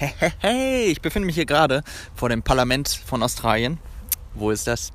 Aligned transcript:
Hey, 0.00 0.14
hey, 0.16 0.32
hey, 0.38 0.84
ich 0.84 1.02
befinde 1.02 1.26
mich 1.26 1.34
hier 1.34 1.44
gerade 1.44 1.82
vor 2.14 2.28
dem 2.28 2.44
Parlament 2.44 2.88
von 2.88 3.20
Australien. 3.20 3.80
Wo 4.32 4.52
ist 4.52 4.68
das? 4.68 4.92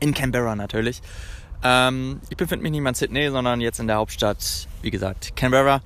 In 0.00 0.14
Canberra 0.14 0.56
natürlich. 0.56 1.02
Ähm, 1.62 2.18
ich 2.30 2.38
befinde 2.38 2.62
mich 2.62 2.72
nicht 2.72 2.80
mehr 2.80 2.88
in 2.88 2.94
Sydney, 2.94 3.28
sondern 3.28 3.60
jetzt 3.60 3.78
in 3.78 3.88
der 3.88 3.96
Hauptstadt, 3.96 4.68
wie 4.80 4.90
gesagt, 4.90 5.36
Canberra. 5.36 5.82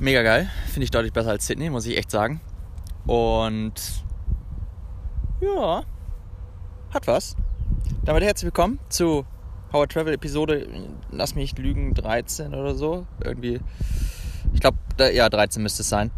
Mega 0.00 0.24
geil. 0.24 0.50
Finde 0.66 0.82
ich 0.82 0.90
deutlich 0.90 1.12
besser 1.12 1.30
als 1.30 1.46
Sydney, 1.46 1.70
muss 1.70 1.86
ich 1.86 1.96
echt 1.96 2.10
sagen. 2.10 2.40
Und 3.06 3.74
ja, 5.40 5.84
hat 6.92 7.06
was. 7.06 7.36
Damit 8.04 8.24
herzlich 8.24 8.46
willkommen 8.46 8.80
zu 8.88 9.24
Power 9.70 9.86
Travel 9.86 10.14
Episode, 10.14 10.66
lass 11.12 11.36
mich 11.36 11.56
lügen, 11.56 11.94
13 11.94 12.52
oder 12.52 12.74
so. 12.74 13.06
Irgendwie, 13.22 13.60
ich 14.52 14.58
glaube, 14.58 14.78
ja, 15.12 15.28
13 15.28 15.62
müsste 15.62 15.82
es 15.82 15.88
sein. 15.88 16.10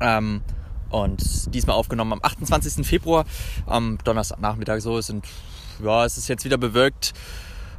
Ähm, 0.00 0.42
und 0.90 1.52
diesmal 1.52 1.76
aufgenommen 1.76 2.12
am 2.12 2.20
28. 2.22 2.86
Februar, 2.86 3.24
am 3.66 3.98
Donnerstagnachmittag 4.04 4.80
so. 4.80 4.98
Es 4.98 5.08
sind, 5.08 5.26
ja, 5.82 6.04
es 6.04 6.18
ist 6.18 6.28
jetzt 6.28 6.44
wieder 6.44 6.58
bewölkt. 6.58 7.14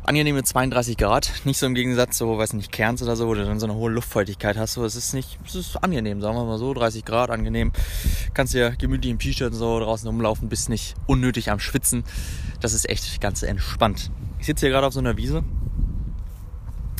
Angenehme 0.03 0.43
32 0.43 0.97
Grad. 0.97 1.31
Nicht 1.45 1.57
so 1.57 1.65
im 1.65 1.73
Gegensatz 1.73 2.17
so, 2.17 2.37
weiß 2.37 2.53
nicht, 2.53 2.71
Kerns 2.71 3.01
oder 3.01 3.15
so, 3.15 3.27
wo 3.27 3.33
du 3.33 3.43
dann 3.43 3.59
so 3.59 3.65
eine 3.65 3.75
hohe 3.75 3.89
Luftfeuchtigkeit 3.89 4.57
hast. 4.57 4.73
So, 4.73 4.85
es 4.85 4.95
ist 4.95 5.13
nicht, 5.13 5.39
es 5.45 5.55
ist 5.55 5.77
angenehm, 5.77 6.21
sagen 6.21 6.35
wir 6.35 6.45
mal 6.45 6.59
so. 6.59 6.73
30 6.73 7.05
Grad, 7.05 7.31
angenehm. 7.31 7.71
Kannst 8.33 8.53
dir 8.53 8.71
gemütlich 8.71 9.11
im 9.11 9.17
T-Shirt 9.17 9.51
und 9.51 9.57
so 9.57 9.79
draußen 9.79 10.07
rumlaufen, 10.07 10.47
bist 10.47 10.69
nicht 10.69 10.95
unnötig 11.07 11.49
am 11.49 11.59
Schwitzen. 11.59 12.03
Das 12.59 12.73
ist 12.73 12.87
echt 12.87 13.19
ganz 13.19 13.41
entspannt. 13.41 14.11
Ich 14.39 14.45
sitze 14.45 14.67
hier 14.67 14.73
gerade 14.73 14.85
auf 14.85 14.93
so 14.93 14.99
einer 14.99 15.17
Wiese. 15.17 15.43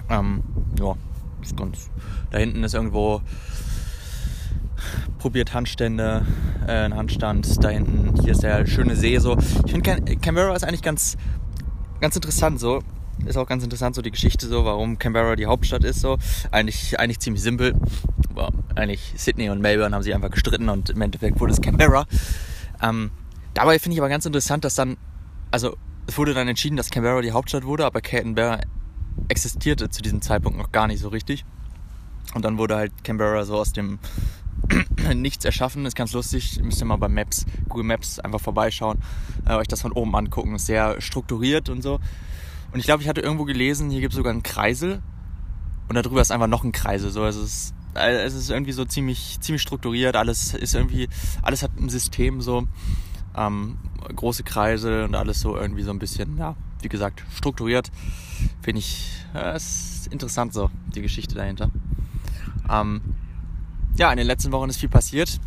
Ähm, 0.09 0.43
ja, 0.79 0.95
ist 1.41 1.55
ganz. 1.55 1.89
Da 2.31 2.39
hinten 2.39 2.63
ist 2.63 2.73
irgendwo 2.73 3.21
probiert 5.19 5.53
Handstände, 5.53 6.25
äh, 6.67 6.71
ein 6.71 6.95
Handstand 6.95 7.63
da 7.63 7.69
hinten. 7.69 8.19
Hier 8.21 8.31
ist 8.31 8.43
der 8.43 8.65
schöne 8.65 8.95
See 8.95 9.17
so. 9.17 9.37
Ich 9.65 9.71
finde 9.71 10.15
Canberra 10.17 10.55
ist 10.55 10.63
eigentlich 10.63 10.81
ganz, 10.81 11.17
ganz 12.01 12.15
interessant 12.15 12.59
so. 12.59 12.81
Ist 13.25 13.37
auch 13.37 13.47
ganz 13.47 13.63
interessant 13.63 13.95
so 13.95 14.01
die 14.01 14.11
Geschichte 14.11 14.47
so, 14.47 14.65
warum 14.65 14.99
Canberra 14.99 15.35
die 15.35 15.45
Hauptstadt 15.45 15.83
ist 15.83 16.01
so. 16.01 16.17
Eigentlich, 16.51 16.99
eigentlich 16.99 17.19
ziemlich 17.19 17.41
simpel. 17.41 17.73
Aber 18.29 18.51
eigentlich 18.75 19.13
Sydney 19.15 19.49
und 19.49 19.61
Melbourne 19.61 19.95
haben 19.95 20.03
sich 20.03 20.13
einfach 20.13 20.29
gestritten 20.29 20.69
und 20.69 20.89
im 20.89 21.01
Endeffekt 21.01 21.39
wurde 21.39 21.53
es 21.53 21.61
Canberra. 21.61 22.05
Ähm, 22.81 23.11
dabei 23.53 23.79
finde 23.79 23.95
ich 23.95 24.01
aber 24.01 24.09
ganz 24.09 24.25
interessant, 24.25 24.65
dass 24.65 24.75
dann, 24.75 24.97
also 25.51 25.77
es 26.07 26.17
wurde 26.17 26.33
dann 26.33 26.47
entschieden, 26.47 26.75
dass 26.75 26.89
Canberra 26.89 27.21
die 27.21 27.31
Hauptstadt 27.31 27.63
wurde, 27.63 27.85
aber 27.85 28.01
Canberra 28.01 28.59
existierte 29.29 29.89
zu 29.89 30.01
diesem 30.01 30.21
Zeitpunkt 30.21 30.57
noch 30.57 30.71
gar 30.71 30.87
nicht 30.87 30.99
so 30.99 31.07
richtig. 31.07 31.45
Und 32.33 32.43
dann 32.43 32.57
wurde 32.57 32.75
halt 32.75 32.91
Canberra 33.03 33.45
so 33.45 33.55
aus 33.55 33.71
dem 33.71 33.99
nichts 35.15 35.45
erschaffen. 35.45 35.85
Ist 35.85 35.95
ganz 35.95 36.13
lustig. 36.13 36.59
Müsst 36.61 36.81
ihr 36.81 36.85
mal 36.85 36.97
bei 36.97 37.09
Maps, 37.09 37.45
Google 37.69 37.85
Maps 37.85 38.19
einfach 38.19 38.41
vorbeischauen, 38.41 38.99
äh, 39.47 39.53
euch 39.53 39.67
das 39.67 39.81
von 39.81 39.91
oben 39.91 40.15
angucken. 40.15 40.55
Ist 40.55 40.65
sehr 40.65 41.01
strukturiert 41.01 41.69
und 41.69 41.81
so. 41.81 41.99
Und 42.71 42.79
ich 42.79 42.85
glaube, 42.85 43.03
ich 43.03 43.09
hatte 43.09 43.21
irgendwo 43.21 43.45
gelesen, 43.45 43.89
hier 43.89 44.01
gibt 44.01 44.13
es 44.13 44.17
sogar 44.17 44.33
einen 44.33 44.43
Kreisel 44.43 45.01
und 45.87 45.95
darüber 45.95 46.21
ist 46.21 46.31
einfach 46.31 46.47
noch 46.47 46.63
ein 46.63 46.71
Kreisel. 46.71 47.11
So, 47.11 47.25
es 47.25 47.35
ist, 47.35 47.73
äh, 47.95 48.23
es 48.23 48.33
ist 48.33 48.49
irgendwie 48.49 48.71
so 48.71 48.85
ziemlich, 48.85 49.37
ziemlich 49.39 49.61
strukturiert. 49.61 50.15
Alles 50.15 50.53
ist 50.53 50.75
irgendwie, 50.75 51.07
alles 51.41 51.63
hat 51.63 51.71
ein 51.79 51.89
System 51.89 52.41
so. 52.41 52.67
Ähm, 53.35 53.77
große 54.15 54.43
Kreise 54.43 55.05
und 55.05 55.15
alles 55.15 55.41
so 55.41 55.57
irgendwie 55.57 55.83
so 55.83 55.91
ein 55.91 55.99
bisschen, 55.99 56.37
ja, 56.37 56.55
wie 56.81 56.89
gesagt, 56.89 57.23
strukturiert. 57.33 57.91
Finde 58.61 58.79
ich, 58.79 59.25
äh, 59.33 59.55
ist 59.55 60.07
interessant 60.11 60.53
so, 60.53 60.69
die 60.93 61.01
Geschichte 61.01 61.35
dahinter. 61.35 61.71
Ähm, 62.69 63.01
ja, 63.97 64.11
in 64.11 64.17
den 64.17 64.27
letzten 64.27 64.51
Wochen 64.51 64.69
ist 64.69 64.79
viel 64.79 64.89
passiert. 64.89 65.39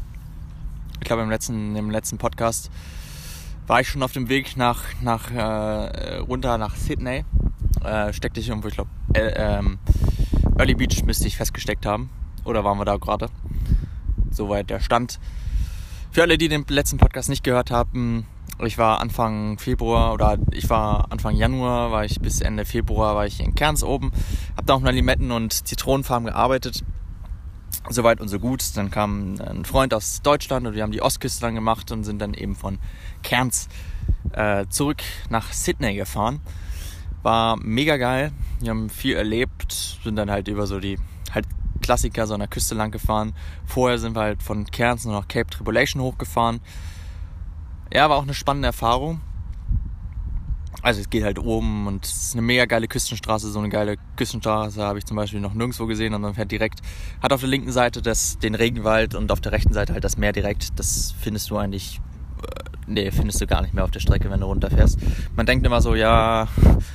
Ich 1.00 1.06
glaube, 1.06 1.22
im 1.22 1.30
letzten, 1.30 1.76
im 1.76 1.90
letzten 1.90 2.18
Podcast 2.18 2.70
war 3.66 3.80
ich 3.80 3.88
schon 3.88 4.02
auf 4.02 4.12
dem 4.12 4.28
Weg 4.28 4.56
nach, 4.56 4.84
nach 5.02 5.30
äh, 5.30 6.16
runter 6.16 6.56
nach 6.58 6.74
Sydney. 6.74 7.24
Äh, 7.84 8.12
steckte 8.12 8.40
ich 8.40 8.48
irgendwo, 8.48 8.68
ich 8.68 8.74
glaube, 8.74 8.90
äh, 9.12 9.32
ähm, 9.36 9.78
Early 10.56 10.74
Beach 10.74 11.04
müsste 11.04 11.28
ich 11.28 11.36
festgesteckt 11.36 11.84
haben. 11.84 12.10
Oder 12.44 12.64
waren 12.64 12.78
wir 12.78 12.86
da 12.86 12.96
gerade? 12.96 13.28
Soweit 14.30 14.70
der 14.70 14.80
Stand. 14.80 15.20
Für 16.10 16.22
alle, 16.22 16.38
die 16.38 16.48
den 16.48 16.64
letzten 16.68 16.96
Podcast 16.96 17.28
nicht 17.28 17.44
gehört 17.44 17.70
haben, 17.70 18.26
ich 18.64 18.78
war 18.78 19.00
Anfang 19.00 19.58
Februar 19.58 20.14
oder 20.14 20.38
ich 20.50 20.68
war 20.70 21.12
Anfang 21.12 21.36
Januar, 21.36 21.92
war 21.92 22.04
ich 22.04 22.18
bis 22.20 22.40
Ende 22.40 22.64
Februar 22.64 23.14
war 23.14 23.26
ich 23.26 23.40
in 23.40 23.54
Kerns 23.54 23.84
oben, 23.84 24.10
habe 24.56 24.66
da 24.66 24.74
auf 24.74 24.82
einer 24.82 24.90
Limetten- 24.90 25.30
und 25.30 25.52
Zitronenfarm 25.52 26.24
gearbeitet 26.24 26.82
Soweit 27.90 28.20
und 28.20 28.28
so 28.28 28.38
gut. 28.38 28.62
Dann 28.76 28.90
kam 28.90 29.36
ein 29.40 29.64
Freund 29.64 29.94
aus 29.94 30.22
Deutschland 30.22 30.66
und 30.66 30.74
wir 30.74 30.82
haben 30.82 30.92
die 30.92 31.02
Ostküste 31.02 31.40
dann 31.40 31.54
gemacht 31.54 31.90
und 31.90 32.04
sind 32.04 32.20
dann 32.20 32.34
eben 32.34 32.54
von 32.54 32.78
Cairns 33.22 33.68
äh, 34.32 34.66
zurück 34.68 35.02
nach 35.30 35.52
Sydney 35.52 35.94
gefahren. 35.94 36.40
War 37.22 37.56
mega 37.56 37.96
geil. 37.96 38.32
Wir 38.60 38.70
haben 38.70 38.90
viel 38.90 39.16
erlebt, 39.16 39.98
sind 40.04 40.16
dann 40.16 40.30
halt 40.30 40.48
über 40.48 40.66
so 40.66 40.80
die 40.80 40.98
halt 41.32 41.46
Klassiker 41.82 42.26
so 42.26 42.34
an 42.34 42.40
der 42.40 42.48
Küste 42.48 42.74
lang 42.74 42.90
gefahren. 42.90 43.34
Vorher 43.64 43.98
sind 43.98 44.14
wir 44.14 44.22
halt 44.22 44.42
von 44.42 44.66
Cairns 44.66 45.04
noch 45.04 45.12
nach 45.12 45.28
Cape 45.28 45.50
Tribulation 45.50 46.02
hochgefahren. 46.02 46.60
Ja, 47.92 48.10
war 48.10 48.18
auch 48.18 48.22
eine 48.22 48.34
spannende 48.34 48.66
Erfahrung. 48.66 49.20
Also 50.82 51.00
es 51.00 51.10
geht 51.10 51.24
halt 51.24 51.38
oben 51.38 51.86
und 51.88 52.04
es 52.04 52.12
ist 52.12 52.32
eine 52.34 52.42
mega 52.42 52.64
geile 52.66 52.86
Küstenstraße. 52.86 53.50
So 53.50 53.58
eine 53.58 53.68
geile 53.68 53.96
Küstenstraße 54.16 54.82
habe 54.82 54.98
ich 54.98 55.06
zum 55.06 55.16
Beispiel 55.16 55.40
noch 55.40 55.54
nirgendwo 55.54 55.86
gesehen 55.86 56.14
und 56.14 56.20
man 56.20 56.34
fährt 56.34 56.52
direkt, 56.52 56.80
hat 57.20 57.32
auf 57.32 57.40
der 57.40 57.48
linken 57.48 57.72
Seite 57.72 58.00
das, 58.00 58.38
den 58.38 58.54
Regenwald 58.54 59.14
und 59.14 59.32
auf 59.32 59.40
der 59.40 59.52
rechten 59.52 59.72
Seite 59.72 59.92
halt 59.92 60.04
das 60.04 60.16
Meer 60.16 60.32
direkt. 60.32 60.78
Das 60.78 61.14
findest 61.20 61.50
du 61.50 61.56
eigentlich, 61.56 62.00
äh, 62.42 62.62
nee, 62.86 63.10
findest 63.10 63.40
du 63.40 63.46
gar 63.48 63.62
nicht 63.62 63.74
mehr 63.74 63.82
auf 63.82 63.90
der 63.90 63.98
Strecke, 63.98 64.30
wenn 64.30 64.38
du 64.38 64.46
runterfährst. 64.46 64.98
Man 65.34 65.46
denkt 65.46 65.66
immer 65.66 65.82
so, 65.82 65.96
ja, 65.96 66.46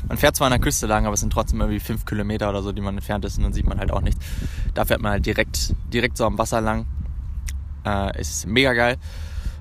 man 0.08 0.18
fährt 0.18 0.38
zwar 0.38 0.48
an 0.48 0.54
der 0.54 0.62
Küste 0.62 0.88
lang, 0.88 1.06
aber 1.06 1.16
es 1.16 1.20
sind 1.20 1.34
trotzdem 1.34 1.60
irgendwie 1.60 1.82
fünf 1.82 2.06
Kilometer 2.06 2.50
oder 2.50 2.64
so, 2.64 2.72
die 2.72 2.82
man 2.82 2.96
entfernt 2.96 3.26
ist 3.26 3.38
und 3.38 3.44
dann 3.44 3.54
sieht 3.54 3.68
man 3.68 3.80
halt 3.80 3.92
auch 3.92 4.02
nichts. 4.02 4.26
Da 4.74 4.86
fährt 4.86 5.02
man 5.02 5.12
halt 5.12 5.26
direkt, 5.26 5.76
direkt 5.92 6.16
so 6.16 6.26
am 6.26 6.38
Wasser 6.38 6.62
lang. 6.62 6.86
Äh, 7.86 8.18
ist 8.20 8.48
mega 8.48 8.72
geil. 8.72 8.96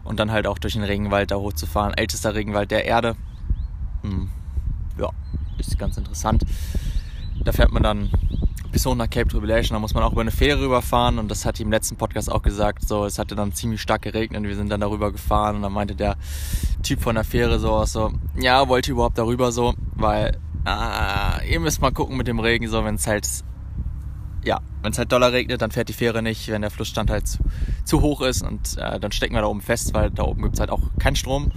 Und 0.04 0.20
dann 0.20 0.30
halt 0.30 0.46
auch 0.46 0.58
durch 0.58 0.74
den 0.74 0.84
Regenwald 0.84 1.32
da 1.32 1.36
hochzufahren. 1.36 1.94
Ältester 1.94 2.34
Regenwald 2.34 2.70
der 2.70 2.84
Erde 2.84 3.16
ja, 4.98 5.10
ist 5.58 5.78
ganz 5.78 5.96
interessant. 5.96 6.44
Da 7.44 7.52
fährt 7.52 7.72
man 7.72 7.82
dann 7.82 8.10
bis 8.72 8.86
hoch 8.86 8.94
nach 8.94 9.08
Cape 9.10 9.28
Tribulation, 9.28 9.74
da 9.76 9.78
muss 9.78 9.92
man 9.92 10.02
auch 10.02 10.12
über 10.12 10.22
eine 10.22 10.30
Fähre 10.30 10.62
rüberfahren. 10.62 11.18
Und 11.18 11.30
das 11.30 11.44
hat 11.44 11.58
die 11.58 11.62
im 11.62 11.70
letzten 11.70 11.96
Podcast 11.96 12.32
auch 12.32 12.42
gesagt, 12.42 12.88
so, 12.88 13.04
es 13.04 13.18
hatte 13.18 13.34
dann 13.34 13.52
ziemlich 13.52 13.80
stark 13.82 14.02
geregnet. 14.02 14.40
Und 14.40 14.48
wir 14.48 14.56
sind 14.56 14.70
dann 14.70 14.80
darüber 14.80 15.12
gefahren. 15.12 15.56
Und 15.56 15.62
dann 15.62 15.72
meinte 15.72 15.94
der 15.94 16.16
Typ 16.82 17.02
von 17.02 17.14
der 17.14 17.24
Fähre 17.24 17.60
so 17.60 17.84
so, 17.84 18.12
ja, 18.36 18.68
wollte 18.68 18.90
ihr 18.90 18.94
überhaupt 18.94 19.18
darüber 19.18 19.52
so, 19.52 19.74
weil, 19.94 20.38
ah, 20.64 21.40
ihr 21.48 21.60
müsst 21.60 21.82
mal 21.82 21.92
gucken 21.92 22.16
mit 22.16 22.26
dem 22.26 22.40
Regen. 22.40 22.66
So, 22.68 22.82
wenn 22.84 22.94
es 22.94 23.06
halt, 23.06 23.28
ja, 24.42 24.60
wenn 24.82 24.92
es 24.92 24.98
halt 24.98 25.12
doller 25.12 25.32
regnet, 25.32 25.60
dann 25.60 25.70
fährt 25.70 25.90
die 25.90 25.94
Fähre 25.94 26.22
nicht, 26.22 26.48
wenn 26.48 26.62
der 26.62 26.70
Flussstand 26.70 27.10
halt 27.10 27.28
zu, 27.28 27.38
zu 27.84 28.00
hoch 28.00 28.22
ist 28.22 28.42
und 28.42 28.78
äh, 28.78 28.98
dann 28.98 29.12
stecken 29.12 29.34
wir 29.34 29.42
da 29.42 29.48
oben 29.48 29.60
fest, 29.60 29.92
weil 29.94 30.10
da 30.10 30.24
oben 30.24 30.42
gibt 30.42 30.54
es 30.54 30.60
halt 30.60 30.70
auch 30.70 30.80
keinen 30.98 31.16
Strom 31.16 31.52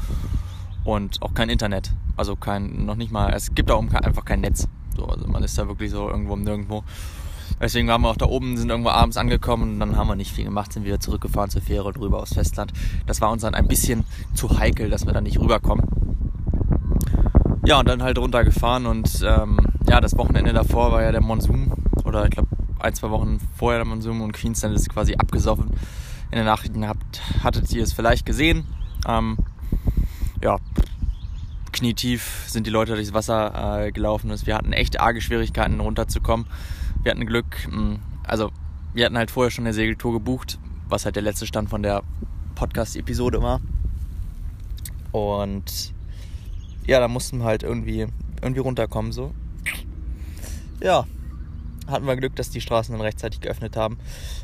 und 0.83 1.21
auch 1.21 1.33
kein 1.33 1.49
Internet. 1.49 1.91
Also 2.17 2.35
kein, 2.35 2.85
noch 2.85 2.95
nicht 2.95 3.11
mal, 3.11 3.33
es 3.33 3.53
gibt 3.53 3.69
da 3.69 3.75
oben 3.75 3.93
einfach 3.95 4.25
kein 4.25 4.41
Netz. 4.41 4.67
So, 4.95 5.05
also 5.05 5.27
man 5.27 5.43
ist 5.43 5.57
da 5.57 5.67
wirklich 5.67 5.91
so 5.91 6.09
irgendwo 6.09 6.35
nirgendwo. 6.35 6.83
Deswegen 7.61 7.87
waren 7.87 8.01
wir 8.01 8.09
auch 8.09 8.17
da 8.17 8.25
oben, 8.25 8.57
sind 8.57 8.69
irgendwo 8.69 8.89
abends 8.89 9.17
angekommen 9.17 9.73
und 9.73 9.79
dann 9.79 9.95
haben 9.95 10.07
wir 10.07 10.15
nicht 10.15 10.31
viel 10.31 10.45
gemacht, 10.45 10.73
sind 10.73 10.83
wieder 10.85 10.99
zurückgefahren 10.99 11.49
zur 11.49 11.61
Fähre 11.61 11.85
und 11.85 11.99
rüber 11.99 12.21
aufs 12.21 12.33
Festland. 12.33 12.73
Das 13.05 13.21
war 13.21 13.31
uns 13.31 13.43
dann 13.43 13.55
ein 13.55 13.67
bisschen 13.67 14.03
zu 14.33 14.59
heikel, 14.59 14.89
dass 14.89 15.05
wir 15.05 15.13
da 15.13 15.21
nicht 15.21 15.39
rüberkommen. 15.39 15.85
Ja, 17.65 17.79
und 17.79 17.87
dann 17.87 18.03
halt 18.03 18.17
runtergefahren 18.17 18.85
und 18.85 19.23
ähm, 19.25 19.57
ja, 19.89 20.01
das 20.01 20.17
Wochenende 20.17 20.53
davor 20.53 20.91
war 20.91 21.01
ja 21.01 21.11
der 21.11 21.21
Monsun 21.21 21.71
oder 22.03 22.25
ich 22.25 22.31
glaube 22.31 22.49
ein, 22.79 22.93
zwei 22.93 23.09
Wochen 23.09 23.39
vorher 23.55 23.79
der 23.79 23.87
Monsun 23.87 24.21
und 24.21 24.33
Queensland 24.33 24.75
ist 24.75 24.89
quasi 24.89 25.15
abgesoffen. 25.15 25.71
In 26.31 26.37
den 26.37 26.45
Nachrichten 26.45 26.87
habt, 26.87 27.21
hattet 27.43 27.71
ihr 27.71 27.83
es 27.83 27.93
vielleicht 27.93 28.25
gesehen. 28.25 28.65
Ähm, 29.07 29.37
ja, 30.41 30.57
knietief 31.75 32.45
sind 32.47 32.65
die 32.65 32.71
Leute 32.71 32.95
durchs 32.95 33.13
Wasser 33.13 33.85
äh, 33.85 33.91
gelaufen. 33.91 34.33
Wir 34.45 34.55
hatten 34.55 34.73
echt 34.73 34.99
arge 34.99 35.21
Schwierigkeiten 35.21 35.79
runterzukommen. 35.79 36.47
Wir 37.03 37.11
hatten 37.11 37.25
Glück, 37.25 37.67
mh, 37.69 37.77
mm, 37.77 37.99
also 38.23 38.51
wir 38.93 39.05
hatten 39.05 39.17
halt 39.17 39.29
vorher 39.29 39.51
schon 39.51 39.65
eine 39.65 39.73
Segeltour 39.73 40.13
gebucht, 40.13 40.57
was 40.87 41.05
halt 41.05 41.17
der 41.17 41.23
letzte 41.23 41.45
Stand 41.45 41.69
von 41.69 41.83
der 41.83 42.01
Podcast-Episode 42.55 43.41
war. 43.41 43.59
Und 45.11 45.93
ja, 46.87 46.99
da 46.99 47.07
mussten 47.07 47.39
wir 47.39 47.45
halt 47.45 47.63
irgendwie, 47.63 48.07
irgendwie 48.41 48.61
runterkommen 48.61 49.11
so. 49.11 49.33
Ja, 50.81 51.05
hatten 51.87 52.07
wir 52.07 52.15
Glück, 52.15 52.35
dass 52.37 52.49
die 52.49 52.61
Straßen 52.61 52.93
dann 52.93 53.01
rechtzeitig 53.01 53.41
geöffnet 53.41 53.75
haben. 53.75 53.97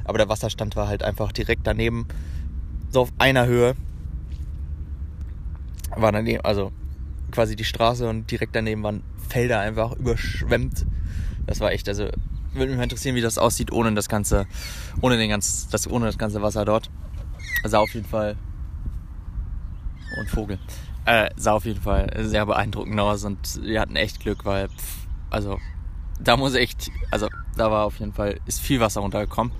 Aber 0.04 0.18
der 0.18 0.28
Wasserstand 0.28 0.76
war 0.76 0.88
halt 0.88 1.02
einfach 1.02 1.32
direkt 1.32 1.66
daneben, 1.66 2.08
so 2.90 3.02
auf 3.02 3.14
einer 3.20 3.46
Höhe. 3.46 3.76
War 5.96 6.12
daneben, 6.12 6.42
also 6.44 6.72
quasi 7.32 7.56
die 7.56 7.64
Straße 7.64 8.08
und 8.08 8.30
direkt 8.30 8.56
daneben 8.56 8.84
waren 8.84 9.04
Felder 9.30 9.60
einfach 9.60 9.94
überschwemmt. 9.94 10.86
Das 11.48 11.60
war 11.60 11.72
echt, 11.72 11.88
also 11.88 12.10
würde 12.54 12.70
mich 12.70 12.78
mal 12.78 12.84
interessieren, 12.84 13.16
wie 13.16 13.22
das 13.22 13.38
aussieht 13.38 13.72
ohne 13.72 13.94
das 13.94 14.10
ganze, 14.10 14.46
ohne 15.02 15.18
den 15.18 15.30
ganz, 15.30 15.68
das, 15.70 15.90
ohne 15.90 16.06
das 16.06 16.18
ganze 16.18 16.42
Wasser 16.42 16.66
dort. 16.66 16.90
Sah 17.64 17.80
auf 17.80 17.94
jeden 17.94 18.08
Fall. 18.08 18.36
Und 20.20 20.30
Vogel. 20.30 20.60
Äh, 21.06 21.30
sah 21.36 21.54
auf 21.54 21.66
jeden 21.66 21.82
Fall 21.82 22.12
sehr 22.20 22.46
beeindruckend 22.46 23.00
aus 23.00 23.24
und 23.24 23.62
wir 23.64 23.80
hatten 23.80 23.96
echt 23.96 24.20
Glück, 24.20 24.46
weil, 24.46 24.68
pff, 24.68 25.08
also, 25.30 25.58
da 26.20 26.38
muss 26.38 26.54
echt, 26.54 26.92
also, 27.10 27.28
da 27.56 27.72
war 27.72 27.86
auf 27.86 28.00
jeden 28.00 28.14
Fall, 28.14 28.40
ist 28.46 28.60
viel 28.60 28.80
Wasser 28.80 29.02
runtergekommen. 29.02 29.54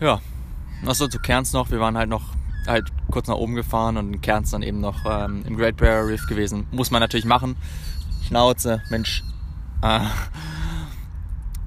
Ja, 0.00 0.20
was 0.82 0.98
so 0.98 1.06
zu 1.06 1.18
Kerns 1.20 1.52
noch, 1.52 1.70
wir 1.70 1.80
waren 1.80 1.96
halt 1.96 2.08
noch 2.08 2.34
halt 2.66 2.90
kurz 3.10 3.28
nach 3.28 3.36
oben 3.36 3.54
gefahren 3.54 3.96
und 3.96 4.14
in 4.14 4.20
Kerns 4.20 4.50
dann 4.50 4.62
eben 4.62 4.80
noch 4.80 5.04
ähm, 5.04 5.42
im 5.46 5.56
Great 5.56 5.76
Barrier 5.76 6.06
Reef 6.06 6.26
gewesen. 6.26 6.66
Muss 6.70 6.90
man 6.90 7.00
natürlich 7.00 7.24
machen. 7.24 7.56
Schnauze, 8.26 8.82
Mensch. 8.90 9.22
Äh, 9.82 10.00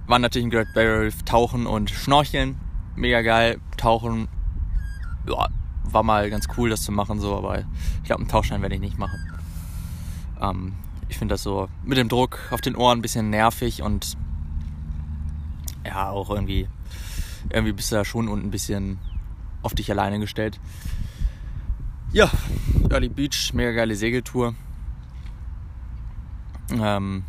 waren 0.07 0.21
natürlich 0.21 0.45
im 0.45 0.51
Great 0.51 0.73
Barrier 0.73 1.01
Reef 1.01 1.23
tauchen 1.23 1.67
und 1.67 1.89
schnorcheln. 1.89 2.59
Mega 2.95 3.21
geil. 3.21 3.59
Tauchen, 3.77 4.27
ja, 5.27 5.49
war 5.83 6.03
mal 6.03 6.29
ganz 6.29 6.47
cool, 6.57 6.69
das 6.69 6.83
zu 6.83 6.91
machen, 6.91 7.19
so, 7.19 7.35
aber 7.35 7.59
ich 7.59 8.03
glaube, 8.03 8.21
einen 8.21 8.29
Tauchschein 8.29 8.61
werde 8.61 8.75
ich 8.75 8.81
nicht 8.81 8.97
machen. 8.97 9.19
Ähm, 10.41 10.73
ich 11.09 11.17
finde 11.17 11.33
das 11.33 11.43
so 11.43 11.67
mit 11.83 11.97
dem 11.97 12.09
Druck 12.09 12.39
auf 12.51 12.61
den 12.61 12.75
Ohren 12.75 12.99
ein 12.99 13.01
bisschen 13.01 13.29
nervig 13.29 13.81
und 13.81 14.17
ja, 15.85 16.09
auch 16.09 16.29
irgendwie, 16.29 16.67
irgendwie 17.49 17.73
bist 17.73 17.91
du 17.91 17.95
da 17.95 18.05
schon 18.05 18.27
unten 18.27 18.47
ein 18.47 18.51
bisschen 18.51 18.99
auf 19.65 19.73
dich 19.73 19.91
alleine 19.91 20.19
gestellt. 20.19 20.59
Ja, 22.13 22.29
Early 22.89 23.09
Beach, 23.09 23.51
mega 23.53 23.71
geile 23.71 23.95
Segeltour. 23.95 24.55
Ähm, 26.71 27.23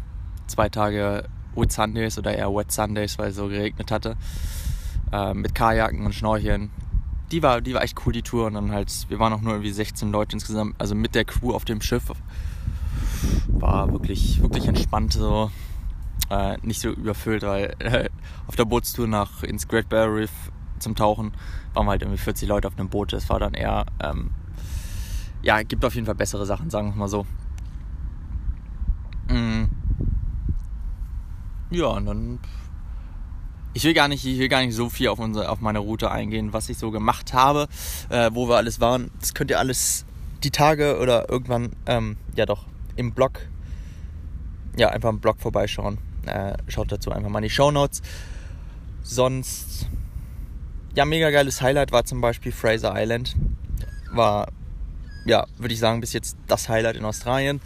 zwei 0.47 0.69
Tage 0.69 1.29
Wet 1.57 1.73
Sundays 1.73 2.19
oder 2.19 2.37
eher 2.37 2.55
Wet 2.55 2.71
Sundays, 2.71 3.19
weil 3.19 3.31
es 3.31 3.37
so 3.37 3.49
geregnet 3.49 3.91
hatte. 3.91 4.17
Ähm, 5.13 5.41
mit 5.41 5.55
Kajaken 5.55 6.05
und 6.05 6.15
Schnorcheln. 6.15 6.71
Die 7.33 7.43
war, 7.43 7.61
die 7.61 7.75
war 7.75 7.83
echt 7.83 7.97
cool, 8.07 8.13
die 8.13 8.23
Tour. 8.23 8.47
Und 8.47 8.55
dann 8.55 8.71
halt, 8.71 8.93
wir 9.09 9.19
waren 9.19 9.33
auch 9.33 9.41
nur 9.41 9.55
irgendwie 9.55 9.73
16 9.73 10.13
Leute 10.13 10.37
insgesamt, 10.37 10.75
also 10.79 10.95
mit 10.95 11.15
der 11.15 11.25
Crew 11.25 11.53
auf 11.53 11.65
dem 11.65 11.81
Schiff. 11.81 12.05
War 13.49 13.91
wirklich, 13.93 14.43
wirklich 14.43 14.69
entspannt 14.69 15.15
so. 15.15 15.51
Äh, 16.29 16.59
nicht 16.63 16.81
so 16.81 16.91
überfüllt, 16.91 17.43
weil 17.43 17.75
äh, 17.79 18.09
auf 18.47 18.57
der 18.57 18.67
Bootstour 18.67 19.07
nach 19.07 19.43
ins 19.43 19.67
Great 19.67 19.89
Barrier 19.89 20.23
Reef 20.23 20.31
zum 20.79 20.95
Tauchen 20.95 21.33
waren 21.75 21.87
wir 21.87 21.91
halt 21.91 22.03
irgendwie 22.03 22.19
40 22.19 22.49
Leute 22.49 22.69
auf 22.69 22.79
einem 22.79 22.89
Boot. 22.89 23.13
Das 23.13 23.29
war 23.29 23.39
dann 23.39 23.55
eher, 23.55 23.87
ähm, 24.03 24.31
ja, 25.43 25.63
gibt 25.63 25.85
auf 25.85 25.95
jeden 25.95 26.07
Fall 26.07 26.15
bessere 26.15 26.47
Sachen, 26.47 26.71
sagen 26.71 26.91
wir 26.91 26.97
mal 26.97 27.09
so. 27.09 27.27
Mhm. 29.29 29.69
Ja, 31.71 31.87
und 31.87 32.07
dann. 32.07 32.39
Ich 33.75 33.85
will 33.85 33.93
gar 33.93 34.09
nicht, 34.09 34.25
ich 34.25 34.39
will 34.39 34.49
gar 34.49 34.61
nicht 34.63 34.75
so 34.75 34.89
viel 34.89 35.09
auf, 35.09 35.19
unsere, 35.19 35.51
auf 35.51 35.61
meine 35.61 35.81
Route 35.81 36.11
eingehen, 36.11 36.55
was 36.55 36.71
ich 36.71 36.79
so 36.79 36.91
gemacht 36.91 37.35
habe, 37.35 37.69
äh, 38.09 38.31
wo 38.33 38.49
wir 38.49 38.57
alles 38.57 38.81
waren. 38.81 39.11
Das 39.21 39.35
könnt 39.35 39.51
ihr 39.51 39.59
alles 39.59 40.07
die 40.43 40.51
Tage 40.51 40.99
oder 40.99 41.29
irgendwann, 41.29 41.73
ähm, 41.85 42.17
ja 42.37 42.47
doch, 42.47 42.65
im 42.95 43.13
Blog, 43.13 43.41
ja, 44.79 44.89
einfach 44.89 45.11
im 45.11 45.21
Blog 45.21 45.41
vorbeischauen. 45.41 45.99
Äh, 46.25 46.57
schaut 46.69 46.91
dazu 46.91 47.13
einfach 47.13 47.29
mal 47.29 47.41
in 47.41 47.45
die 47.45 47.51
Show 47.51 47.71
Notes. 47.71 48.01
Sonst 49.03 49.89
ja, 50.97 51.05
mega 51.05 51.31
geiles 51.31 51.61
Highlight 51.61 51.93
war 51.93 52.05
zum 52.05 52.23
Beispiel 52.23 52.53
Fraser 52.53 52.95
Island. 52.97 53.37
War, 54.13 54.49
ja, 55.27 55.47
würde 55.59 55.75
ich 55.75 55.79
sagen, 55.79 56.01
bis 56.01 56.15
jetzt 56.15 56.39
das 56.49 56.71
Highlight 56.71 56.97
in 56.97 57.05
Australien. 57.05 57.61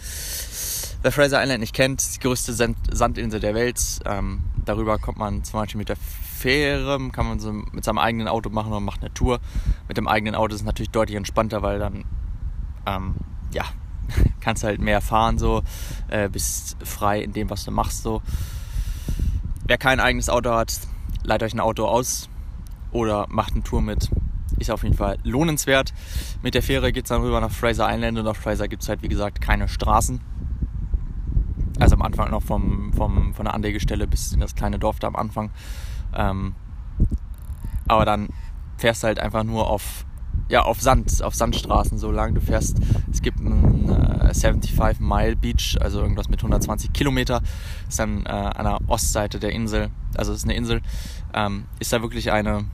Wer 1.03 1.13
Fraser 1.13 1.41
Island 1.41 1.61
nicht 1.61 1.73
kennt, 1.73 2.17
die 2.17 2.19
größte 2.19 2.53
Sand 2.53 2.77
Sandinsel 2.91 3.39
der 3.39 3.55
Welt. 3.55 3.81
Ähm, 4.05 4.43
darüber 4.65 4.99
kommt 4.99 5.19
man 5.19 5.45
zum 5.45 5.61
Beispiel 5.61 5.79
mit 5.79 5.89
der 5.89 5.97
Fähre, 5.97 6.99
kann 7.13 7.27
man 7.27 7.39
so 7.39 7.53
mit 7.53 7.85
seinem 7.85 7.99
eigenen 7.99 8.27
Auto 8.27 8.51
machen 8.51 8.73
und 8.73 8.85
macht 8.85 9.01
eine 9.01 9.15
Tour. 9.15 9.39
Mit 9.87 9.97
dem 9.97 10.09
eigenen 10.09 10.35
Auto 10.35 10.53
ist 10.53 10.63
es 10.63 10.67
natürlich 10.67 10.91
deutlich 10.91 11.17
entspannter, 11.17 11.63
weil 11.63 11.79
dann, 11.79 12.05
ähm, 12.85 13.15
ja, 13.53 13.65
kannst 14.41 14.65
halt 14.65 14.81
mehr 14.81 15.01
fahren 15.01 15.39
so, 15.39 15.63
äh, 16.09 16.29
bist 16.29 16.77
frei 16.83 17.23
in 17.23 17.33
dem, 17.33 17.49
was 17.49 17.65
du 17.65 17.71
machst 17.71 18.03
so. 18.03 18.23
Wer 19.69 19.79
kein 19.79 20.01
eigenes 20.01 20.29
Auto 20.29 20.51
hat, 20.51 20.81
leiht 21.23 21.45
euch 21.45 21.55
ein 21.55 21.61
Auto 21.61 21.87
aus, 21.87 22.29
oder 22.93 23.27
macht 23.29 23.55
eine 23.55 23.63
Tour 23.63 23.83
mit. 23.83 24.11
Ist 24.59 24.71
auf 24.71 24.83
jeden 24.83 24.97
Fall 24.97 25.19
lohnenswert. 25.23 25.95
Mit 26.43 26.55
der 26.55 26.63
Fähre 26.63 26.93
geht 26.93 27.05
es 27.05 27.09
dann 27.09 27.23
rüber 27.23 27.41
nach 27.41 27.51
Fraser 27.51 27.89
Island 27.91 28.19
und 28.19 28.27
auf 28.27 28.37
Fraser 28.37 28.69
gibt 28.69 28.83
es 28.83 28.89
halt 28.89 29.03
wie 29.03 29.09
gesagt 29.09 29.41
keine 29.41 29.69
Straßen. 29.69 30.21
Also 31.79 31.95
am 31.95 32.03
Anfang 32.03 32.31
noch 32.31 32.43
vom, 32.43 32.93
vom, 32.93 33.33
von 33.35 33.45
der 33.47 33.55
Anlegestelle 33.55 34.07
bis 34.07 34.33
in 34.33 34.41
das 34.41 34.55
kleine 34.55 34.79
Dorf 34.79 34.99
da 34.99 35.07
am 35.07 35.17
Anfang. 35.17 35.51
Ähm, 36.15 36.55
aber 37.89 38.05
dann 38.05 38.29
fährst 38.77 39.03
du 39.03 39.09
halt 39.09 39.19
einfach 39.19 39.45
nur 39.45 39.69
auf, 39.69 40.05
ja, 40.49 40.63
auf 40.63 40.81
Sand, 40.81 41.23
auf 41.23 41.35
Sandstraßen 41.35 41.99
so 41.99 42.11
lang. 42.11 42.35
Du 42.35 42.41
fährst, 42.41 42.79
es 43.11 43.23
gibt 43.23 43.41
einen 43.41 43.89
äh, 43.89 44.35
75 44.35 45.01
Mile 45.01 45.37
Beach, 45.37 45.79
also 45.81 46.01
irgendwas 46.01 46.29
mit 46.29 46.41
120 46.41 46.93
Kilometer. 46.93 47.43
Ist 47.89 47.99
dann 47.99 48.27
äh, 48.27 48.29
an 48.29 48.65
der 48.65 48.79
Ostseite 48.89 49.39
der 49.39 49.53
Insel, 49.53 49.91
also 50.17 50.33
ist 50.33 50.45
eine 50.45 50.55
Insel, 50.55 50.83
ähm, 51.35 51.65
ist 51.79 51.93
da 51.93 52.03
wirklich 52.03 52.31
eine, 52.31 52.65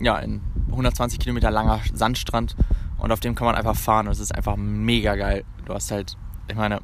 ja, 0.00 0.16
ein 0.16 0.40
120 0.70 1.18
Kilometer 1.18 1.50
langer 1.50 1.80
Sandstrand 1.92 2.56
und 2.98 3.12
auf 3.12 3.20
dem 3.20 3.34
kann 3.34 3.46
man 3.46 3.54
einfach 3.54 3.76
fahren 3.76 4.06
und 4.06 4.12
es 4.12 4.20
ist 4.20 4.34
einfach 4.34 4.56
mega 4.56 5.16
geil. 5.16 5.44
Du 5.64 5.74
hast 5.74 5.90
halt, 5.90 6.16
ich 6.48 6.56
meine, 6.56 6.80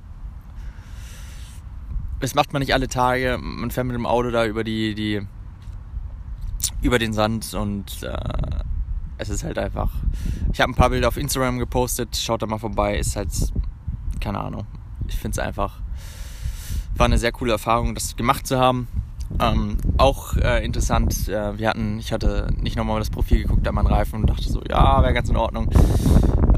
das 2.20 2.34
macht 2.34 2.52
man 2.52 2.60
nicht 2.60 2.74
alle 2.74 2.88
Tage. 2.88 3.38
Man 3.40 3.70
fährt 3.70 3.86
mit 3.86 3.94
dem 3.94 4.06
Auto 4.06 4.30
da 4.30 4.44
über 4.44 4.64
die, 4.64 4.94
die 4.94 5.22
über 6.82 6.98
den 6.98 7.12
Sand 7.12 7.54
und 7.54 8.02
äh, 8.02 8.16
es 9.18 9.28
ist 9.28 9.44
halt 9.44 9.58
einfach. 9.58 9.90
Ich 10.52 10.60
habe 10.60 10.72
ein 10.72 10.74
paar 10.74 10.90
Bilder 10.90 11.08
auf 11.08 11.16
Instagram 11.16 11.58
gepostet. 11.58 12.16
Schaut 12.16 12.42
da 12.42 12.46
mal 12.46 12.58
vorbei. 12.58 12.98
Ist 12.98 13.16
halt 13.16 13.30
keine 14.20 14.38
Ahnung. 14.38 14.66
Ich 15.08 15.16
finde 15.16 15.40
es 15.40 15.46
einfach 15.46 15.80
war 16.98 17.06
eine 17.06 17.18
sehr 17.18 17.32
coole 17.32 17.52
Erfahrung, 17.52 17.94
das 17.94 18.16
gemacht 18.16 18.46
zu 18.46 18.58
haben. 18.58 18.88
Ähm, 19.40 19.76
auch 19.98 20.36
äh, 20.36 20.64
interessant, 20.64 21.28
äh, 21.28 21.58
wir 21.58 21.68
hatten, 21.68 21.98
ich 21.98 22.12
hatte 22.12 22.48
nicht 22.60 22.76
nochmal 22.76 22.98
das 22.98 23.10
Profil 23.10 23.42
geguckt 23.42 23.66
an 23.68 23.74
meinen 23.74 23.86
Reifen 23.86 24.20
und 24.20 24.30
dachte 24.30 24.50
so, 24.50 24.62
ja, 24.68 25.02
wäre 25.02 25.12
ganz 25.12 25.28
in 25.28 25.36
Ordnung. 25.36 25.70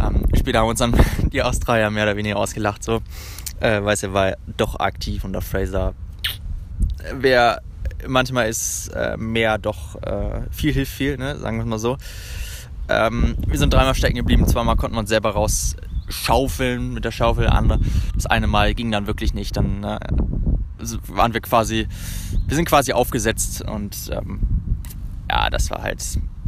Ähm, 0.00 0.24
später 0.34 0.60
haben 0.60 0.68
uns 0.68 0.78
dann 0.78 0.94
die 1.32 1.42
Australier 1.42 1.90
mehr 1.90 2.04
oder 2.04 2.16
weniger 2.16 2.36
ausgelacht, 2.36 2.82
so, 2.82 3.00
äh, 3.60 3.82
weil 3.82 3.96
er 4.00 4.14
war 4.14 4.34
doch 4.56 4.78
aktiv 4.78 5.24
und 5.24 5.32
der 5.32 5.42
Fraser, 5.42 5.94
wer 7.14 7.60
manchmal 8.06 8.48
ist 8.48 8.88
äh, 8.88 9.16
mehr 9.16 9.58
doch 9.58 10.00
äh, 10.02 10.42
viel 10.50 10.72
hilft 10.72 10.92
viel, 10.92 11.18
ne? 11.18 11.36
sagen 11.36 11.58
wir 11.58 11.64
es 11.64 11.68
mal 11.68 11.78
so. 11.78 11.98
Ähm, 12.88 13.36
wir 13.46 13.58
sind 13.58 13.72
dreimal 13.72 13.94
stecken 13.94 14.16
geblieben, 14.16 14.46
zweimal 14.46 14.76
konnten 14.76 14.96
wir 14.96 15.00
uns 15.00 15.10
selber 15.10 15.30
rausschaufeln 15.30 16.94
mit 16.94 17.04
der 17.04 17.12
Schaufel, 17.12 17.46
andere. 17.46 17.80
Das 18.14 18.26
eine 18.26 18.46
Mal 18.46 18.74
ging 18.74 18.90
dann 18.90 19.06
wirklich 19.06 19.34
nicht, 19.34 19.56
dann 19.56 19.84
äh, 19.84 19.98
waren 21.08 21.34
wir 21.34 21.40
quasi, 21.40 21.86
wir 22.46 22.56
sind 22.56 22.66
quasi 22.66 22.92
aufgesetzt 22.92 23.62
und 23.62 24.10
ähm, 24.12 24.40
ja, 25.30 25.50
das 25.50 25.70
war 25.70 25.82
halt, 25.82 26.02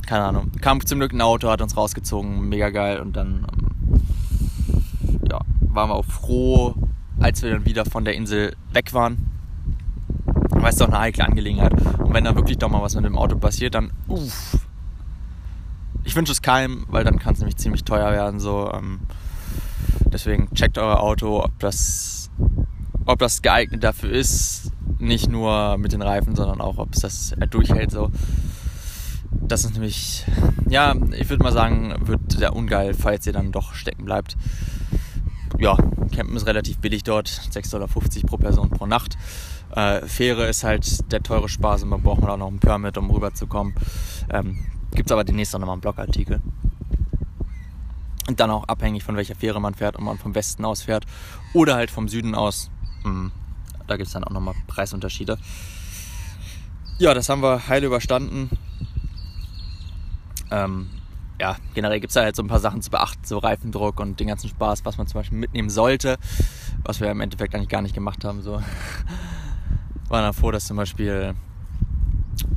keine 0.06 0.24
Ahnung. 0.24 0.50
Kam 0.60 0.84
zum 0.84 0.98
Glück 0.98 1.12
ein 1.12 1.20
Auto, 1.20 1.48
hat 1.48 1.62
uns 1.62 1.76
rausgezogen, 1.76 2.48
mega 2.48 2.70
geil 2.70 3.00
und 3.00 3.16
dann 3.16 3.46
ähm, 3.52 4.02
ja, 5.30 5.40
waren 5.60 5.90
wir 5.90 5.94
auch 5.94 6.04
froh, 6.04 6.74
als 7.20 7.42
wir 7.42 7.50
dann 7.50 7.64
wieder 7.64 7.84
von 7.84 8.04
der 8.04 8.14
Insel 8.14 8.54
weg 8.72 8.92
waren. 8.92 9.30
Weil 10.50 10.70
es 10.70 10.76
doch 10.76 10.88
eine 10.88 10.98
heikle 10.98 11.24
Angelegenheit. 11.24 11.72
Und 11.98 12.12
wenn 12.12 12.24
da 12.24 12.34
wirklich 12.34 12.58
doch 12.58 12.68
mal 12.68 12.82
was 12.82 12.94
mit 12.94 13.04
dem 13.04 13.16
Auto 13.16 13.36
passiert, 13.36 13.74
dann 13.74 13.90
uff. 14.06 14.58
Ich 16.04 16.14
wünsche 16.16 16.32
es 16.32 16.42
keinem, 16.42 16.84
weil 16.88 17.04
dann 17.04 17.18
kann 17.18 17.34
es 17.34 17.38
nämlich 17.38 17.56
ziemlich 17.56 17.84
teuer 17.84 18.12
werden. 18.12 18.38
So, 18.40 18.70
ähm, 18.72 19.00
deswegen 20.06 20.52
checkt 20.54 20.78
euer 20.78 21.00
Auto, 21.00 21.42
ob 21.42 21.58
das 21.58 22.21
ob 23.12 23.18
das 23.18 23.42
geeignet 23.42 23.84
dafür 23.84 24.10
ist, 24.10 24.72
nicht 24.98 25.28
nur 25.28 25.76
mit 25.78 25.92
den 25.92 26.02
Reifen, 26.02 26.34
sondern 26.34 26.60
auch, 26.60 26.78
ob 26.78 26.94
es 26.94 27.00
das 27.00 27.34
durchhält. 27.50 27.90
So. 27.90 28.10
Das 29.30 29.64
ist 29.64 29.74
nämlich, 29.74 30.24
ja, 30.68 30.94
ich 31.12 31.28
würde 31.28 31.42
mal 31.42 31.52
sagen, 31.52 31.94
wird 32.06 32.32
sehr 32.32 32.56
ungeil, 32.56 32.94
falls 32.94 33.26
ihr 33.26 33.32
dann 33.32 33.52
doch 33.52 33.74
stecken 33.74 34.04
bleibt. 34.04 34.36
Ja, 35.58 35.76
Campen 36.14 36.36
ist 36.36 36.46
relativ 36.46 36.78
billig 36.78 37.04
dort, 37.04 37.28
6,50 37.28 37.70
Dollar 37.70 37.88
pro 37.88 38.36
Person 38.38 38.70
pro 38.70 38.86
Nacht. 38.86 39.16
Äh, 39.74 40.06
Fähre 40.06 40.46
ist 40.46 40.64
halt 40.64 41.12
der 41.12 41.22
teure 41.22 41.48
Spaß 41.48 41.82
und 41.84 41.90
man 41.90 42.02
braucht 42.02 42.22
auch 42.24 42.36
noch 42.36 42.48
ein 42.48 42.58
Permit, 42.58 42.98
um 42.98 43.10
rüberzukommen. 43.10 43.74
Ähm, 44.30 44.64
Gibt 44.94 45.08
es 45.08 45.12
aber 45.12 45.24
demnächst 45.24 45.54
auch 45.54 45.60
nochmal 45.60 45.74
einen 45.74 45.80
Blogartikel. 45.80 46.40
Und 48.28 48.40
dann 48.40 48.50
auch 48.50 48.64
abhängig 48.64 49.04
von 49.04 49.16
welcher 49.16 49.34
Fähre 49.34 49.60
man 49.60 49.74
fährt, 49.74 49.96
ob 49.96 50.02
man 50.02 50.18
vom 50.18 50.34
Westen 50.34 50.64
aus 50.64 50.82
fährt 50.82 51.06
oder 51.54 51.74
halt 51.74 51.90
vom 51.90 52.08
Süden 52.08 52.34
aus. 52.34 52.71
Hm, 53.02 53.32
da 53.86 53.96
gibt 53.96 54.06
es 54.06 54.12
dann 54.12 54.24
auch 54.24 54.30
nochmal 54.30 54.54
Preisunterschiede. 54.66 55.38
Ja, 56.98 57.14
das 57.14 57.28
haben 57.28 57.42
wir 57.42 57.68
heil 57.68 57.84
überstanden. 57.84 58.50
Ähm, 60.50 60.88
ja, 61.40 61.56
generell 61.74 61.98
gibt 61.98 62.10
es 62.10 62.14
da 62.14 62.22
halt 62.22 62.36
so 62.36 62.42
ein 62.42 62.48
paar 62.48 62.60
Sachen 62.60 62.82
zu 62.82 62.90
beachten, 62.90 63.24
so 63.24 63.38
Reifendruck 63.38 63.98
und 63.98 64.20
den 64.20 64.28
ganzen 64.28 64.48
Spaß, 64.48 64.84
was 64.84 64.98
man 64.98 65.06
zum 65.06 65.20
Beispiel 65.20 65.38
mitnehmen 65.38 65.70
sollte, 65.70 66.18
was 66.84 67.00
wir 67.00 67.10
im 67.10 67.20
Endeffekt 67.20 67.54
eigentlich 67.54 67.68
gar 67.68 67.82
nicht 67.82 67.94
gemacht 67.94 68.24
haben. 68.24 68.42
So. 68.42 68.62
waren 70.08 70.22
dann 70.22 70.34
froh, 70.34 70.50
dass 70.50 70.66
zum 70.66 70.76
Beispiel 70.76 71.34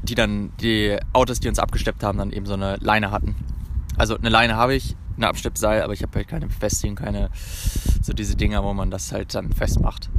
die 0.04 0.16
dann, 0.16 0.52
die 0.60 0.98
Autos, 1.14 1.40
die 1.40 1.48
uns 1.48 1.58
abgesteppt 1.58 2.04
haben, 2.04 2.18
dann 2.18 2.32
eben 2.32 2.46
so 2.46 2.54
eine 2.54 2.78
Leine 2.78 3.12
hatten. 3.12 3.36
Also 3.98 4.18
eine 4.18 4.30
Leine 4.30 4.56
habe 4.56 4.76
ich, 4.76 4.96
eine 5.18 5.28
Absteppseil, 5.28 5.82
aber 5.82 5.94
ich 5.94 6.02
habe 6.02 6.16
halt 6.16 6.28
keine 6.28 6.48
Befestigung, 6.48 6.96
keine 6.96 7.30
so 8.02 8.14
diese 8.14 8.36
Dinger, 8.36 8.64
wo 8.64 8.74
man 8.74 8.92
das 8.92 9.12
halt 9.12 9.34
dann 9.34 9.52
festmacht. 9.52 10.10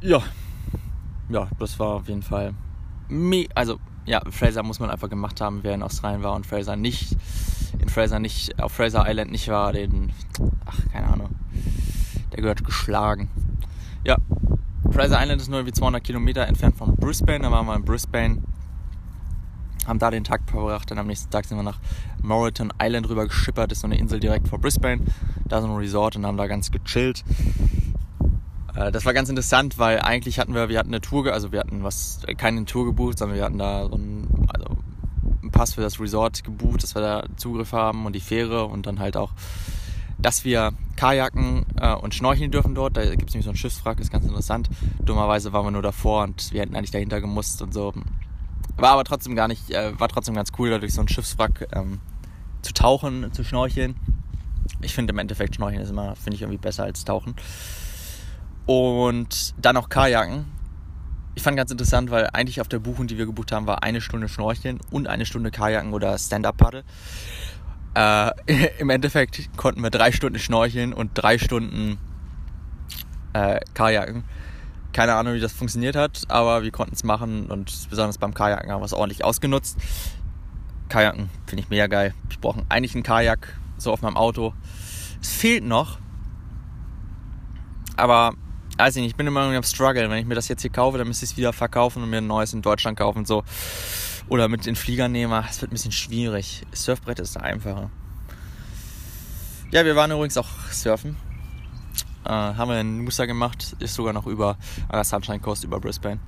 Ja. 0.00 0.22
Ja, 1.28 1.48
das 1.58 1.78
war 1.78 1.94
auf 1.94 2.08
jeden 2.08 2.22
Fall. 2.22 2.54
Also, 3.54 3.78
ja, 4.04 4.20
Fraser 4.30 4.62
muss 4.62 4.78
man 4.80 4.90
einfach 4.90 5.10
gemacht 5.10 5.40
haben, 5.40 5.60
wer 5.62 5.74
in 5.74 5.82
Australien 5.82 6.22
war 6.22 6.34
und 6.34 6.46
Fraser 6.46 6.76
nicht, 6.76 7.16
in 7.78 7.88
Fraser 7.88 8.18
nicht, 8.18 8.60
auf 8.62 8.72
Fraser 8.72 9.04
Island 9.08 9.32
nicht 9.32 9.48
war, 9.48 9.72
den, 9.72 10.12
ach, 10.64 10.78
keine 10.92 11.08
Ahnung, 11.08 11.30
der 12.32 12.42
gehört 12.42 12.64
geschlagen. 12.64 13.28
Ja, 14.04 14.16
Fraser 14.90 15.20
Island 15.20 15.40
ist 15.40 15.50
nur 15.50 15.66
wie 15.66 15.72
200 15.72 16.02
Kilometer 16.02 16.46
entfernt 16.46 16.76
von 16.76 16.94
Brisbane, 16.94 17.40
da 17.40 17.50
waren 17.50 17.66
wir 17.66 17.74
in 17.74 17.84
Brisbane 17.84 18.42
haben 19.86 19.98
da 19.98 20.10
den 20.10 20.24
Tag 20.24 20.42
verbracht. 20.46 20.90
Dann 20.90 20.98
am 20.98 21.06
nächsten 21.06 21.30
Tag 21.30 21.44
sind 21.44 21.56
wir 21.56 21.62
nach 21.62 21.78
Moreton 22.22 22.72
Island 22.80 23.08
rüber 23.08 23.26
geschippert. 23.26 23.72
Ist 23.72 23.80
so 23.80 23.86
eine 23.86 23.98
Insel 23.98 24.20
direkt 24.20 24.48
vor 24.48 24.58
Brisbane. 24.58 25.02
Da 25.46 25.60
so 25.60 25.68
ein 25.68 25.76
Resort 25.76 26.16
und 26.16 26.26
haben 26.26 26.36
da 26.36 26.46
ganz 26.46 26.70
gechillt. 26.70 27.24
Äh, 28.76 28.92
das 28.92 29.04
war 29.04 29.14
ganz 29.14 29.28
interessant, 29.28 29.78
weil 29.78 30.00
eigentlich 30.00 30.38
hatten 30.38 30.54
wir, 30.54 30.68
wir 30.68 30.78
hatten 30.78 30.90
eine 30.90 31.00
Tour, 31.00 31.32
also 31.32 31.52
wir 31.52 31.60
hatten 31.60 31.82
was, 31.82 32.20
keine 32.36 32.64
Tour 32.64 32.84
gebucht, 32.84 33.18
sondern 33.18 33.36
wir 33.36 33.44
hatten 33.44 33.58
da 33.58 33.88
so 33.88 33.94
einen, 33.94 34.48
also 34.52 34.76
einen 35.42 35.50
Pass 35.50 35.74
für 35.74 35.80
das 35.80 35.98
Resort 35.98 36.44
gebucht, 36.44 36.82
dass 36.82 36.94
wir 36.94 37.02
da 37.02 37.24
Zugriff 37.36 37.72
haben 37.72 38.06
und 38.06 38.14
die 38.14 38.20
Fähre 38.20 38.66
und 38.66 38.86
dann 38.86 38.98
halt 38.98 39.16
auch, 39.16 39.32
dass 40.18 40.44
wir 40.44 40.72
Kajaken 40.96 41.66
äh, 41.80 41.94
und 41.94 42.14
Schnorcheln 42.14 42.50
dürfen 42.50 42.74
dort. 42.74 42.96
Da 42.96 43.04
gibt 43.04 43.28
es 43.28 43.34
nämlich 43.34 43.44
so 43.44 43.50
ein 43.50 43.56
Schiffswrack, 43.56 44.00
ist 44.00 44.10
ganz 44.10 44.24
interessant. 44.24 44.68
Dummerweise 45.04 45.52
waren 45.52 45.66
wir 45.66 45.70
nur 45.70 45.82
davor 45.82 46.24
und 46.24 46.52
wir 46.52 46.60
hätten 46.62 46.76
eigentlich 46.76 46.90
dahinter 46.90 47.20
gemusst 47.20 47.62
und 47.62 47.72
so. 47.72 47.92
War 48.76 48.90
aber 48.90 49.04
trotzdem 49.04 49.34
gar 49.34 49.48
nicht, 49.48 49.70
äh, 49.70 49.98
war 49.98 50.08
trotzdem 50.08 50.34
ganz 50.34 50.50
cool, 50.58 50.70
da 50.70 50.78
durch 50.78 50.92
so 50.92 51.00
ein 51.00 51.08
Schiffswrack 51.08 51.68
ähm, 51.72 52.00
zu 52.62 52.74
tauchen, 52.74 53.32
zu 53.32 53.44
schnorcheln. 53.44 53.96
Ich 54.82 54.94
finde 54.94 55.12
im 55.12 55.18
Endeffekt 55.18 55.54
Schnorcheln 55.54 55.82
ist 55.82 55.90
immer, 55.90 56.16
finde 56.16 56.36
ich 56.36 56.42
irgendwie 56.42 56.58
besser 56.58 56.84
als 56.84 57.04
Tauchen. 57.04 57.34
Und 58.66 59.54
dann 59.58 59.74
noch 59.74 59.88
Kajaken. 59.88 60.44
Ich 61.34 61.42
fand 61.42 61.56
ganz 61.56 61.70
interessant, 61.70 62.10
weil 62.10 62.28
eigentlich 62.32 62.60
auf 62.60 62.68
der 62.68 62.78
Buchung, 62.78 63.06
die 63.06 63.16
wir 63.16 63.26
gebucht 63.26 63.52
haben, 63.52 63.66
war 63.66 63.82
eine 63.82 64.00
Stunde 64.00 64.28
Schnorcheln 64.28 64.80
und 64.90 65.06
eine 65.06 65.24
Stunde 65.24 65.50
Kajaken 65.50 65.92
oder 65.92 66.18
Stand-Up-Paddle. 66.18 66.84
Äh, 67.94 68.30
Im 68.78 68.90
Endeffekt 68.90 69.56
konnten 69.56 69.82
wir 69.82 69.90
drei 69.90 70.12
Stunden 70.12 70.38
schnorcheln 70.38 70.92
und 70.92 71.12
drei 71.14 71.38
Stunden 71.38 71.98
äh, 73.32 73.60
Kajaken. 73.74 74.24
Keine 74.96 75.14
Ahnung, 75.14 75.34
wie 75.34 75.40
das 75.40 75.52
funktioniert 75.52 75.94
hat, 75.94 76.22
aber 76.28 76.62
wir 76.62 76.70
konnten 76.70 76.94
es 76.94 77.04
machen 77.04 77.48
und 77.48 77.70
besonders 77.90 78.16
beim 78.16 78.32
Kajaken 78.32 78.72
haben 78.72 78.80
wir 78.80 78.86
es 78.86 78.94
ordentlich 78.94 79.24
ausgenutzt. 79.24 79.76
Kajaken 80.88 81.28
finde 81.44 81.62
ich 81.62 81.68
mega 81.68 81.86
geil. 81.86 82.14
Ich 82.30 82.38
brauche 82.38 82.64
eigentlich 82.70 82.94
einen 82.94 83.02
Kajak, 83.02 83.58
so 83.76 83.92
auf 83.92 84.00
meinem 84.00 84.16
Auto. 84.16 84.54
Es 85.20 85.28
fehlt 85.28 85.64
noch, 85.64 85.98
aber 87.98 88.32
weiß 88.78 88.96
ich 88.96 89.02
nicht, 89.02 89.10
ich 89.10 89.16
bin 89.16 89.26
immer 89.26 89.40
irgendwie 89.40 89.58
am 89.58 89.64
Struggle. 89.64 90.08
Wenn 90.08 90.16
ich 90.16 90.24
mir 90.24 90.34
das 90.34 90.48
jetzt 90.48 90.62
hier 90.62 90.72
kaufe, 90.72 90.96
dann 90.96 91.08
müsste 91.08 91.26
ich 91.26 91.32
es 91.32 91.36
wieder 91.36 91.52
verkaufen 91.52 92.02
und 92.02 92.08
mir 92.08 92.22
ein 92.22 92.26
neues 92.26 92.54
in 92.54 92.62
Deutschland 92.62 92.96
kaufen 92.96 93.18
und 93.18 93.28
so. 93.28 93.44
Oder 94.30 94.48
mit 94.48 94.64
den 94.64 94.76
Flieger 94.76 95.08
nehmen. 95.08 95.44
Es 95.46 95.60
wird 95.60 95.72
ein 95.72 95.74
bisschen 95.74 95.92
schwierig. 95.92 96.62
Surfbrett 96.72 97.18
ist 97.18 97.36
einfacher. 97.36 97.90
Ja, 99.72 99.84
wir 99.84 99.94
waren 99.94 100.10
übrigens 100.10 100.38
auch 100.38 100.48
surfen. 100.72 101.18
Äh, 102.26 102.28
haben 102.28 102.70
wir 102.70 102.76
einen 102.76 103.04
Muster 103.04 103.28
gemacht, 103.28 103.76
ist 103.78 103.94
sogar 103.94 104.12
noch 104.12 104.26
über 104.26 104.56
an 104.88 104.94
der 104.94 105.04
Sunshine 105.04 105.38
Coast 105.38 105.62
über 105.62 105.78
Brisbane. 105.78 106.18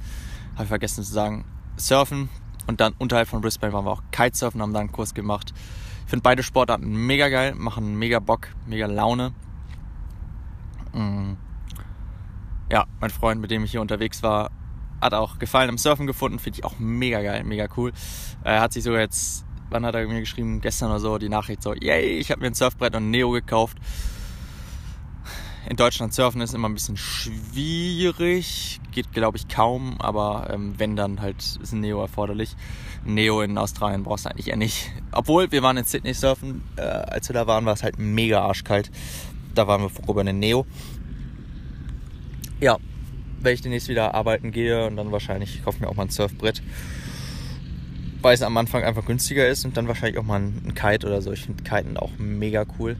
Habe 0.55 0.62
ich 0.62 0.69
vergessen 0.69 1.02
zu 1.02 1.12
sagen. 1.12 1.45
Surfen 1.76 2.28
und 2.69 2.81
dann 2.81 2.95
unterhalb 2.99 3.26
von 3.26 3.40
Brisbane 3.40 3.73
waren 3.73 3.85
wir 3.85 3.90
auch 3.90 4.02
Kitesurfen, 4.12 4.62
haben 4.62 4.73
da 4.73 4.81
einen 4.81 4.93
Kurs 4.93 5.12
gemacht. 5.12 5.52
Ich 6.05 6.11
finde 6.11 6.23
beide 6.23 6.43
Sportarten 6.45 7.07
mega 7.07 7.28
geil, 7.28 7.55
machen 7.57 7.99
mega 7.99 8.21
Bock, 8.21 8.49
mega 8.67 8.87
Laune. 8.87 9.33
Mm. 10.93 11.33
Ja, 12.71 12.87
mein 13.00 13.11
Freund, 13.11 13.40
mit 13.40 13.50
dem 13.50 13.64
ich 13.64 13.73
hier 13.73 13.81
unterwegs 13.81 14.23
war, 14.23 14.50
hat 15.00 15.14
auch 15.14 15.38
Gefallen 15.38 15.71
am 15.71 15.78
Surfen 15.78 16.07
gefunden, 16.07 16.38
finde 16.38 16.61
ich 16.61 16.64
auch 16.64 16.78
mega 16.78 17.23
geil, 17.23 17.43
mega 17.43 17.67
cool. 17.76 17.93
Er 18.45 18.61
hat 18.61 18.73
sich 18.73 18.85
sogar 18.85 19.00
jetzt, 19.00 19.45
wann 19.71 19.85
hat 19.85 19.95
er 19.95 20.07
mir 20.07 20.21
geschrieben, 20.21 20.61
gestern 20.61 20.90
oder 20.90 21.00
so, 21.00 21.19
die 21.19 21.28
Nachricht 21.28 21.62
so, 21.62 21.75
yay, 21.75 22.19
ich 22.19 22.31
habe 22.31 22.40
mir 22.40 22.49
ein 22.49 22.55
Surfbrett 22.55 22.95
und 22.95 23.05
ein 23.05 23.11
Neo 23.11 23.31
gekauft 23.31 23.78
in 25.69 25.77
Deutschland 25.77 26.15
surfen 26.15 26.41
ist 26.41 26.55
immer 26.55 26.69
ein 26.69 26.75
bisschen 26.75 26.97
schwierig. 26.97 28.81
Geht, 28.91 29.13
glaube 29.13 29.37
ich, 29.37 29.49
kaum. 29.49 30.01
Aber 30.01 30.49
ähm, 30.51 30.75
wenn, 30.79 30.97
dann 30.97 31.21
halt 31.21 31.37
ist 31.63 31.73
ein 31.73 31.81
Neo 31.81 32.01
erforderlich. 32.01 32.57
Neo 33.05 33.43
in 33.43 33.59
Australien 33.59 34.03
brauchst 34.03 34.25
du 34.25 34.31
eigentlich 34.31 34.49
eher 34.49 34.57
nicht. 34.57 34.91
Obwohl, 35.13 35.53
wir 35.53 35.63
waren 35.63 35.77
in 35.77 35.85
Sydney 35.85 36.15
surfen. 36.15 36.63
Äh, 36.77 36.83
als 36.83 37.29
wir 37.29 37.35
da 37.35 37.47
waren, 37.47 37.67
war 37.67 37.75
es 37.75 37.83
halt 37.83 37.99
mega 37.99 38.41
arschkalt. 38.41 38.91
Da 39.55 39.67
waren 39.67 39.83
wir 39.83 39.91
froh 39.91 40.13
über 40.13 40.23
einen 40.23 40.39
Neo. 40.39 40.65
Ja, 42.61 42.79
wenn 43.41 43.55
ich 43.55 43.61
demnächst 43.61 43.89
wieder 43.89 44.15
arbeiten 44.15 44.53
gehe 44.53 44.87
und 44.87 44.97
dann 44.97 45.13
wahrscheinlich 45.13 45.63
kaufe 45.63 45.77
ich 45.77 45.81
mir 45.83 45.89
auch 45.89 45.97
mal 45.97 46.05
ein 46.05 46.11
Surfbrett. 46.11 46.63
Weil 48.23 48.35
es 48.35 48.43
am 48.43 48.57
Anfang 48.57 48.85
einfach 48.85 49.05
günstiger 49.05 49.47
ist 49.47 49.67
und 49.67 49.77
dann 49.77 49.87
wahrscheinlich 49.87 50.19
auch 50.19 50.25
mal 50.25 50.41
ein 50.41 50.75
Kite 50.75 51.07
oder 51.07 51.21
so. 51.21 51.31
Ich 51.31 51.43
finde 51.43 51.63
Kiten 51.63 51.99
auch 51.99 52.13
mega 52.19 52.65
cool 52.79 52.97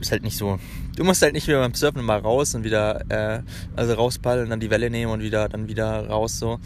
ist 0.00 0.12
halt 0.12 0.22
nicht 0.22 0.36
so. 0.36 0.58
Du 0.96 1.04
musst 1.04 1.22
halt 1.22 1.32
nicht 1.32 1.46
wieder 1.46 1.60
beim 1.60 1.74
Surfen 1.74 2.04
mal 2.04 2.18
raus 2.18 2.54
und 2.54 2.64
wieder, 2.64 3.04
äh, 3.10 3.42
also 3.76 3.94
rauspaddeln, 3.94 4.50
dann 4.50 4.60
die 4.60 4.70
Welle 4.70 4.90
nehmen 4.90 5.12
und 5.12 5.20
wieder, 5.20 5.48
dann 5.48 5.68
wieder 5.68 6.08
raus 6.08 6.38
so. 6.38 6.58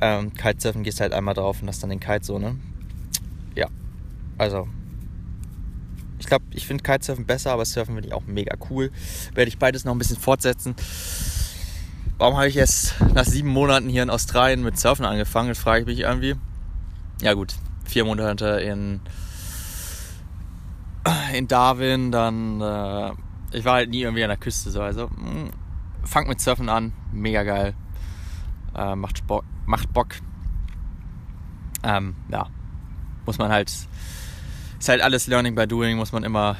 Ähm, 0.00 0.34
Kitesurfen 0.34 0.82
gehst 0.82 1.00
halt 1.00 1.12
einmal 1.12 1.34
drauf 1.34 1.62
und 1.62 1.68
hast 1.68 1.82
dann 1.82 1.90
den 1.90 2.00
Kite 2.00 2.24
so, 2.24 2.38
ne? 2.38 2.56
Ja. 3.54 3.68
Also. 4.38 4.68
Ich 6.18 6.26
glaube, 6.26 6.44
ich 6.50 6.66
finde 6.66 6.82
Kitesurfen 6.82 7.26
besser, 7.26 7.52
aber 7.52 7.64
Surfen 7.64 7.94
finde 7.94 8.08
ich 8.08 8.14
auch 8.14 8.26
mega 8.26 8.56
cool. 8.70 8.90
Werde 9.34 9.48
ich 9.48 9.58
beides 9.58 9.84
noch 9.84 9.92
ein 9.92 9.98
bisschen 9.98 10.18
fortsetzen. 10.18 10.74
Warum 12.18 12.36
habe 12.36 12.48
ich 12.48 12.54
jetzt 12.54 12.94
nach 13.14 13.26
sieben 13.26 13.50
Monaten 13.50 13.88
hier 13.88 14.02
in 14.02 14.10
Australien 14.10 14.62
mit 14.62 14.78
Surfen 14.78 15.04
angefangen? 15.04 15.50
Das 15.50 15.58
frage 15.58 15.82
ich 15.82 15.86
mich 15.86 16.00
irgendwie. 16.00 16.34
Ja 17.20 17.34
gut, 17.34 17.54
vier 17.84 18.04
Monate 18.04 18.46
in 18.60 19.00
in 21.32 21.48
Darwin, 21.48 22.12
dann 22.12 22.60
äh, 22.60 23.12
ich 23.52 23.64
war 23.64 23.74
halt 23.74 23.90
nie 23.90 24.02
irgendwie 24.02 24.22
an 24.22 24.28
der 24.28 24.36
Küste 24.36 24.70
so. 24.70 24.82
Also 24.82 25.08
mh, 25.08 25.30
hm, 25.30 25.50
fangt 26.04 26.28
mit 26.28 26.40
Surfen 26.40 26.68
an, 26.68 26.92
mega 27.12 27.42
geil, 27.42 27.74
äh, 28.74 28.94
macht, 28.94 29.18
Sport, 29.18 29.44
macht 29.66 29.92
Bock. 29.92 30.08
Ähm, 31.82 32.16
ja, 32.30 32.46
muss 33.24 33.38
man 33.38 33.50
halt, 33.50 33.68
ist 33.68 34.88
halt 34.88 35.02
alles 35.02 35.26
Learning 35.26 35.54
by 35.54 35.66
Doing, 35.66 35.96
muss 35.96 36.12
man 36.12 36.24
immer 36.24 36.56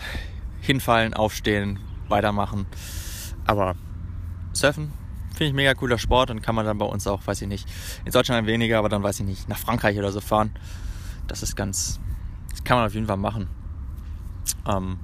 hinfallen, 0.61 1.15
aufstehen, 1.15 1.79
weitermachen. 2.09 2.67
Aber 3.47 3.75
Surfen 4.53 4.93
finde 5.31 5.47
ich 5.47 5.53
mega 5.53 5.75
cooler 5.75 5.99
Sport 5.99 6.31
und 6.31 6.43
kann 6.43 6.55
man 6.55 6.65
dann 6.65 6.79
bei 6.79 6.87
uns 6.87 7.07
auch, 7.07 7.27
weiß 7.27 7.43
ich 7.43 7.49
nicht, 7.49 7.69
in 8.05 8.13
Deutschland 8.13 8.47
weniger, 8.47 8.79
aber 8.79 8.89
dann 8.89 9.03
weiß 9.03 9.21
ich 9.21 9.27
nicht, 9.27 9.49
nach 9.49 9.59
Frankreich 9.59 9.99
oder 9.99 10.11
so 10.13 10.21
fahren. 10.21 10.51
Das 11.27 11.43
ist 11.43 11.57
ganz, 11.57 12.01
das 12.51 12.65
kann 12.65 12.79
man 12.79 12.87
auf 12.87 12.95
jeden 12.95 13.07
Fall 13.07 13.17
machen. 13.17 13.49
Ähm, 14.67 14.99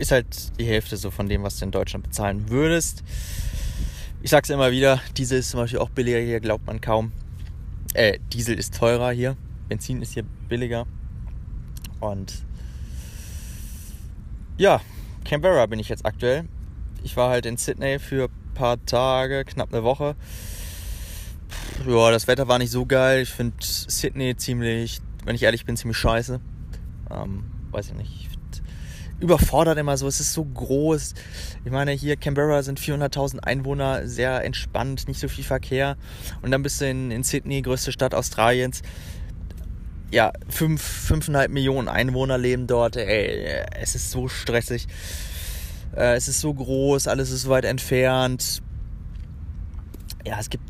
ist 0.00 0.12
halt 0.12 0.58
die 0.58 0.64
Hälfte 0.64 0.96
so 0.96 1.10
von 1.10 1.28
dem, 1.28 1.42
was 1.42 1.58
du 1.58 1.66
in 1.66 1.70
Deutschland 1.70 2.04
bezahlen 2.04 2.48
würdest. 2.48 3.04
Ich 4.22 4.30
sag's 4.30 4.50
immer 4.50 4.70
wieder, 4.70 5.00
Diesel 5.16 5.38
ist 5.38 5.50
zum 5.50 5.60
Beispiel 5.60 5.78
auch 5.78 5.90
billiger 5.90 6.18
hier, 6.18 6.40
glaubt 6.40 6.66
man 6.66 6.80
kaum. 6.80 7.12
Äh, 7.94 8.18
Diesel 8.32 8.58
ist 8.58 8.76
teurer 8.76 9.10
hier, 9.12 9.36
Benzin 9.68 10.02
ist 10.02 10.14
hier 10.14 10.24
billiger. 10.48 10.86
Und 12.00 12.44
ja, 14.56 14.80
Canberra 15.24 15.66
bin 15.66 15.78
ich 15.78 15.88
jetzt 15.88 16.06
aktuell. 16.06 16.44
Ich 17.02 17.16
war 17.16 17.30
halt 17.30 17.46
in 17.46 17.56
Sydney 17.56 17.98
für 17.98 18.24
ein 18.24 18.54
paar 18.54 18.84
Tage, 18.84 19.44
knapp 19.44 19.72
eine 19.72 19.84
Woche. 19.84 20.16
Ja, 21.86 22.10
das 22.10 22.26
Wetter 22.26 22.48
war 22.48 22.58
nicht 22.58 22.70
so 22.70 22.86
geil. 22.86 23.22
Ich 23.22 23.30
finde 23.30 23.56
Sydney 23.60 24.36
ziemlich, 24.36 25.00
wenn 25.24 25.34
ich 25.34 25.42
ehrlich 25.42 25.64
bin, 25.64 25.76
ziemlich 25.76 25.98
scheiße. 25.98 26.40
Ähm, 27.10 27.44
weiß 27.70 27.88
ich 27.88 27.94
nicht. 27.94 28.29
Überfordert 29.20 29.78
immer 29.78 29.96
so. 29.96 30.06
Es 30.06 30.18
ist 30.18 30.32
so 30.32 30.44
groß. 30.44 31.14
Ich 31.64 31.70
meine, 31.70 31.92
hier 31.92 32.16
Canberra 32.16 32.62
sind 32.62 32.80
400.000 32.80 33.40
Einwohner, 33.40 34.06
sehr 34.06 34.42
entspannt, 34.44 35.08
nicht 35.08 35.20
so 35.20 35.28
viel 35.28 35.44
Verkehr. 35.44 35.96
Und 36.42 36.50
dann 36.50 36.62
bist 36.62 36.80
du 36.80 36.88
in, 36.88 37.10
in 37.10 37.22
Sydney, 37.22 37.62
größte 37.62 37.92
Stadt 37.92 38.14
Australiens. 38.14 38.82
Ja, 40.10 40.32
5,5 40.50 41.48
Millionen 41.48 41.88
Einwohner 41.88 42.38
leben 42.38 42.66
dort. 42.66 42.96
Ey, 42.96 43.64
es 43.80 43.94
ist 43.94 44.10
so 44.10 44.28
stressig. 44.28 44.88
Äh, 45.94 46.16
es 46.16 46.28
ist 46.28 46.40
so 46.40 46.52
groß, 46.52 47.08
alles 47.08 47.30
ist 47.30 47.42
so 47.42 47.50
weit 47.50 47.64
entfernt. 47.64 48.62
Ja, 50.24 50.38
es 50.38 50.50
gibt, 50.50 50.64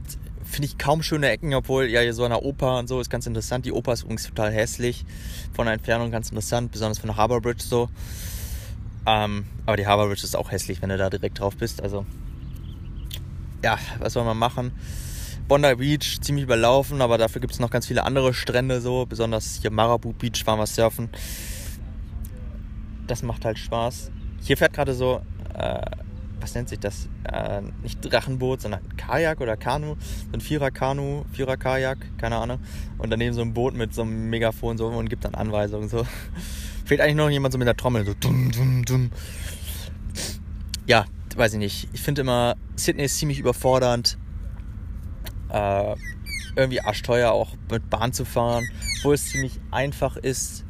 finde 0.44 0.66
ich, 0.66 0.78
kaum 0.78 1.02
schöne 1.02 1.28
Ecken, 1.28 1.54
obwohl 1.54 1.86
ja 1.86 2.00
hier 2.00 2.14
so 2.14 2.24
eine 2.24 2.40
Oper 2.40 2.78
und 2.78 2.88
so 2.88 3.00
ist 3.00 3.10
ganz 3.10 3.26
interessant. 3.26 3.64
Die 3.64 3.72
Oper 3.72 3.92
ist 3.92 4.02
übrigens 4.02 4.26
total 4.26 4.52
hässlich. 4.52 5.04
Von 5.52 5.66
der 5.66 5.74
Entfernung 5.74 6.10
ganz 6.10 6.28
interessant, 6.30 6.72
besonders 6.72 6.98
von 6.98 7.08
der 7.08 7.16
Harbour 7.16 7.40
Bridge 7.40 7.64
so. 7.64 7.88
Ähm, 9.06 9.44
aber 9.66 9.76
die 9.76 9.86
Harbour 9.86 10.06
Bridge 10.08 10.24
ist 10.24 10.36
auch 10.36 10.50
hässlich, 10.50 10.82
wenn 10.82 10.90
du 10.90 10.98
da 10.98 11.10
direkt 11.10 11.40
drauf 11.40 11.56
bist. 11.56 11.82
Also, 11.82 12.04
ja, 13.62 13.78
was 13.98 14.12
soll 14.12 14.24
man 14.24 14.38
machen? 14.38 14.72
Bondi 15.48 15.74
Beach 15.74 16.20
ziemlich 16.20 16.44
überlaufen, 16.44 17.02
aber 17.02 17.18
dafür 17.18 17.40
gibt 17.40 17.52
es 17.52 17.58
noch 17.58 17.70
ganz 17.70 17.86
viele 17.86 18.04
andere 18.04 18.32
Strände 18.34 18.80
so. 18.80 19.06
Besonders 19.06 19.58
hier 19.60 19.72
Marabu 19.72 20.12
Beach 20.12 20.46
waren 20.46 20.58
wir 20.58 20.66
surfen. 20.66 21.08
Das 23.06 23.22
macht 23.22 23.44
halt 23.44 23.58
Spaß. 23.58 24.12
Hier 24.42 24.56
fährt 24.56 24.72
gerade 24.72 24.94
so, 24.94 25.22
äh, 25.54 25.80
was 26.40 26.54
nennt 26.54 26.68
sich 26.68 26.78
das? 26.78 27.08
Äh, 27.24 27.62
nicht 27.82 27.98
Drachenboot, 28.00 28.60
sondern 28.60 28.80
Kajak 28.96 29.40
oder 29.40 29.56
Kanu. 29.56 29.96
So 29.98 30.32
ein 30.32 30.40
Vierer-Kanu, 30.40 31.24
Vierer-Kajak, 31.32 31.98
keine 32.18 32.36
Ahnung. 32.36 32.60
Und 32.98 33.10
daneben 33.10 33.34
so 33.34 33.42
ein 33.42 33.52
Boot 33.52 33.74
mit 33.74 33.92
so 33.92 34.02
einem 34.02 34.30
Megafon 34.30 34.78
so 34.78 34.86
und 34.86 35.10
gibt 35.10 35.24
dann 35.24 35.34
Anweisungen 35.34 35.88
so. 35.88 36.06
Fehlt 36.90 37.02
eigentlich 37.02 37.14
noch 37.14 37.30
jemand 37.30 37.52
so 37.52 37.58
mit 37.58 37.68
der 37.68 37.76
Trommel, 37.76 38.04
so 38.04 38.14
dumm, 38.14 38.50
dumm, 38.50 38.84
dumm. 38.84 39.10
Ja, 40.88 41.04
weiß 41.36 41.52
ich 41.52 41.60
nicht. 41.60 41.88
Ich 41.92 42.02
finde 42.02 42.22
immer, 42.22 42.56
Sydney 42.74 43.04
ist 43.04 43.16
ziemlich 43.16 43.38
überfordernd. 43.38 44.18
Äh, 45.50 45.94
irgendwie 46.56 46.80
arschteuer 46.80 47.30
auch 47.30 47.50
mit 47.70 47.88
Bahn 47.90 48.12
zu 48.12 48.24
fahren, 48.24 48.68
obwohl 48.98 49.14
es 49.14 49.26
ziemlich 49.26 49.60
einfach 49.70 50.16
ist. 50.16 50.64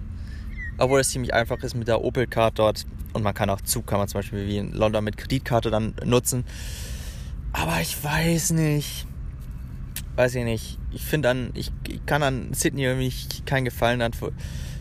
Obwohl 0.77 1.01
es 1.01 1.09
ziemlich 1.09 1.33
einfach 1.33 1.57
ist 1.63 1.75
mit 1.75 1.89
der 1.89 2.03
Opel-Card 2.03 2.59
dort. 2.59 2.85
Und 3.15 3.23
man 3.23 3.33
kann 3.33 3.49
auch 3.49 3.63
Zug, 3.63 3.87
kann 3.87 3.99
man 3.99 4.07
zum 4.07 4.19
Beispiel 4.19 4.47
wie 4.47 4.59
in 4.59 4.73
London 4.73 5.03
mit 5.03 5.17
Kreditkarte 5.17 5.71
dann 5.71 5.95
nutzen. 6.05 6.45
Aber 7.55 7.81
ich 7.81 7.97
weiß 8.05 8.51
nicht. 8.51 9.07
Weiß 10.17 10.35
ich 10.35 10.45
nicht. 10.45 10.79
Ich 10.93 11.03
finde 11.03 11.31
an, 11.31 11.51
ich, 11.55 11.73
ich, 11.89 12.05
kann 12.05 12.23
an 12.23 12.53
Sydney 12.53 12.83
irgendwie 12.83 13.11
keinen 13.47 13.65
Gefallen 13.65 14.03
an 14.03 14.13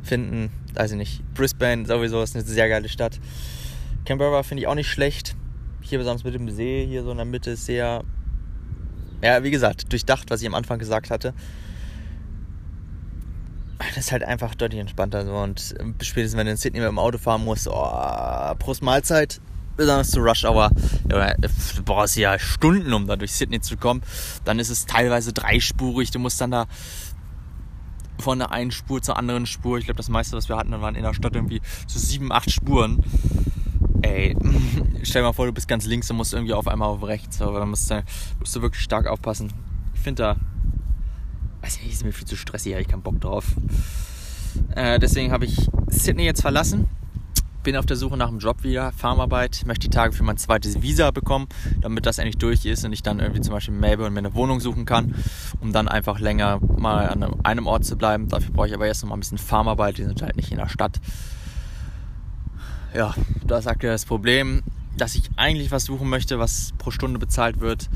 finden. 0.03 0.51
Ich 0.83 0.91
nicht. 0.93 1.21
Brisbane 1.33 1.85
sowieso 1.85 2.21
ist 2.21 2.35
eine 2.35 2.45
sehr 2.45 2.69
geile 2.69 2.89
Stadt. 2.89 3.19
Canberra 4.05 4.43
finde 4.43 4.61
ich 4.61 4.67
auch 4.67 4.75
nicht 4.75 4.89
schlecht. 4.89 5.35
Hier 5.81 5.97
besonders 5.97 6.23
mit 6.23 6.33
dem 6.33 6.49
See, 6.49 6.85
hier 6.85 7.03
so 7.03 7.11
in 7.11 7.17
der 7.17 7.25
Mitte 7.25 7.51
ist 7.51 7.65
sehr, 7.65 8.03
ja, 9.23 9.43
wie 9.43 9.51
gesagt, 9.51 9.91
durchdacht, 9.91 10.29
was 10.29 10.41
ich 10.41 10.47
am 10.47 10.55
Anfang 10.55 10.79
gesagt 10.79 11.09
hatte 11.09 11.33
das 13.95 14.05
ist 14.05 14.11
halt 14.11 14.23
einfach 14.23 14.55
deutlich 14.55 14.79
entspannter 14.79 15.25
so. 15.25 15.33
Und 15.33 15.75
spätestens, 16.01 16.37
wenn 16.37 16.45
du 16.45 16.51
in 16.51 16.57
Sydney 16.57 16.79
mit 16.79 16.89
dem 16.89 16.99
Auto 16.99 17.17
fahren 17.17 17.43
musst, 17.43 17.67
oh, 17.67 18.55
Prost 18.59 18.81
Mahlzeit, 18.81 19.39
besonders 19.77 20.11
zu 20.11 20.19
Rush 20.19 20.43
Hour, 20.43 20.71
ja, 21.09 21.33
du 21.35 21.83
brauchst 21.83 22.17
ja 22.17 22.37
Stunden, 22.37 22.93
um 22.93 23.07
da 23.07 23.15
durch 23.15 23.31
Sydney 23.31 23.61
zu 23.61 23.77
kommen. 23.77 24.01
Dann 24.43 24.59
ist 24.59 24.69
es 24.69 24.85
teilweise 24.85 25.33
dreispurig, 25.33 26.11
du 26.11 26.19
musst 26.19 26.41
dann 26.41 26.51
da 26.51 26.67
von 28.19 28.39
der 28.39 28.51
einen 28.51 28.71
Spur 28.71 29.01
zur 29.01 29.17
anderen 29.17 29.45
Spur. 29.45 29.77
Ich 29.77 29.85
glaube, 29.85 29.97
das 29.97 30.09
meiste, 30.09 30.35
was 30.35 30.49
wir 30.49 30.57
hatten, 30.57 30.71
waren 30.81 30.95
in 30.95 31.03
der 31.03 31.13
Stadt 31.13 31.35
irgendwie 31.35 31.61
so 31.87 31.99
sieben, 31.99 32.31
acht 32.31 32.51
Spuren. 32.51 33.03
Ey, 34.01 34.35
stell 35.03 35.21
dir 35.21 35.27
mal 35.27 35.33
vor, 35.33 35.45
du 35.45 35.53
bist 35.53 35.67
ganz 35.67 35.85
links 35.85 36.09
und 36.11 36.17
musst 36.17 36.33
irgendwie 36.33 36.53
auf 36.53 36.67
einmal 36.67 36.89
auf 36.89 37.03
rechts. 37.03 37.41
Aber 37.41 37.59
dann 37.59 37.69
musst 37.69 37.89
du, 37.89 38.03
musst 38.39 38.55
du 38.55 38.61
wirklich 38.61 38.83
stark 38.83 39.07
aufpassen. 39.07 39.51
Ich 39.93 40.01
finde 40.01 40.23
da 40.23 40.35
weiß 41.61 41.79
nicht, 41.81 41.93
ist 41.93 42.03
mir 42.03 42.11
viel 42.11 42.27
zu 42.27 42.35
stressig, 42.35 42.73
habe 42.73 42.81
ich 42.81 42.87
keinen 42.87 43.01
Bock 43.01 43.19
drauf. 43.19 43.45
Äh, 44.75 44.99
deswegen 44.99 45.31
habe 45.31 45.45
ich 45.45 45.69
Sydney 45.87 46.23
jetzt 46.23 46.41
verlassen. 46.41 46.89
Bin 47.69 47.77
auf 47.77 47.85
der 47.85 47.97
Suche 47.97 48.17
nach 48.17 48.29
einem 48.29 48.39
Job 48.39 48.63
wieder, 48.63 48.91
Farmarbeit, 48.93 49.61
möchte 49.67 49.89
die 49.89 49.95
Tage 49.95 50.11
für 50.11 50.23
mein 50.23 50.37
zweites 50.37 50.81
Visa 50.81 51.11
bekommen, 51.11 51.47
damit 51.81 52.07
das 52.07 52.17
endlich 52.17 52.39
durch 52.39 52.65
ist 52.65 52.83
und 52.83 52.93
ich 52.93 53.03
dann 53.03 53.19
irgendwie 53.19 53.41
zum 53.41 53.53
Beispiel 53.53 53.75
in 53.75 53.79
Melbourne 53.79 54.09
mir 54.09 54.17
eine 54.17 54.33
Wohnung 54.33 54.59
suchen 54.59 54.85
kann, 54.85 55.13
um 55.59 55.71
dann 55.71 55.87
einfach 55.87 56.19
länger 56.19 56.59
mal 56.79 57.07
an 57.09 57.45
einem 57.45 57.67
Ort 57.67 57.85
zu 57.85 57.95
bleiben. 57.95 58.27
Dafür 58.27 58.51
brauche 58.53 58.69
ich 58.69 58.73
aber 58.73 58.87
erst 58.87 59.03
noch 59.03 59.09
mal 59.09 59.17
ein 59.17 59.19
bisschen 59.19 59.37
Farmarbeit, 59.37 59.99
die 59.99 60.03
sind 60.03 60.19
halt 60.23 60.35
nicht 60.35 60.51
in 60.51 60.57
der 60.57 60.67
Stadt. 60.67 60.99
Ja, 62.95 63.13
da 63.45 63.59
ist 63.59 63.67
aktuell 63.67 63.93
das 63.93 64.05
Problem, 64.05 64.63
dass 64.97 65.13
ich 65.13 65.29
eigentlich 65.35 65.69
was 65.69 65.85
suchen 65.85 66.09
möchte, 66.09 66.39
was 66.39 66.73
pro 66.79 66.89
Stunde 66.89 67.19
bezahlt 67.19 67.59
wird. 67.59 67.87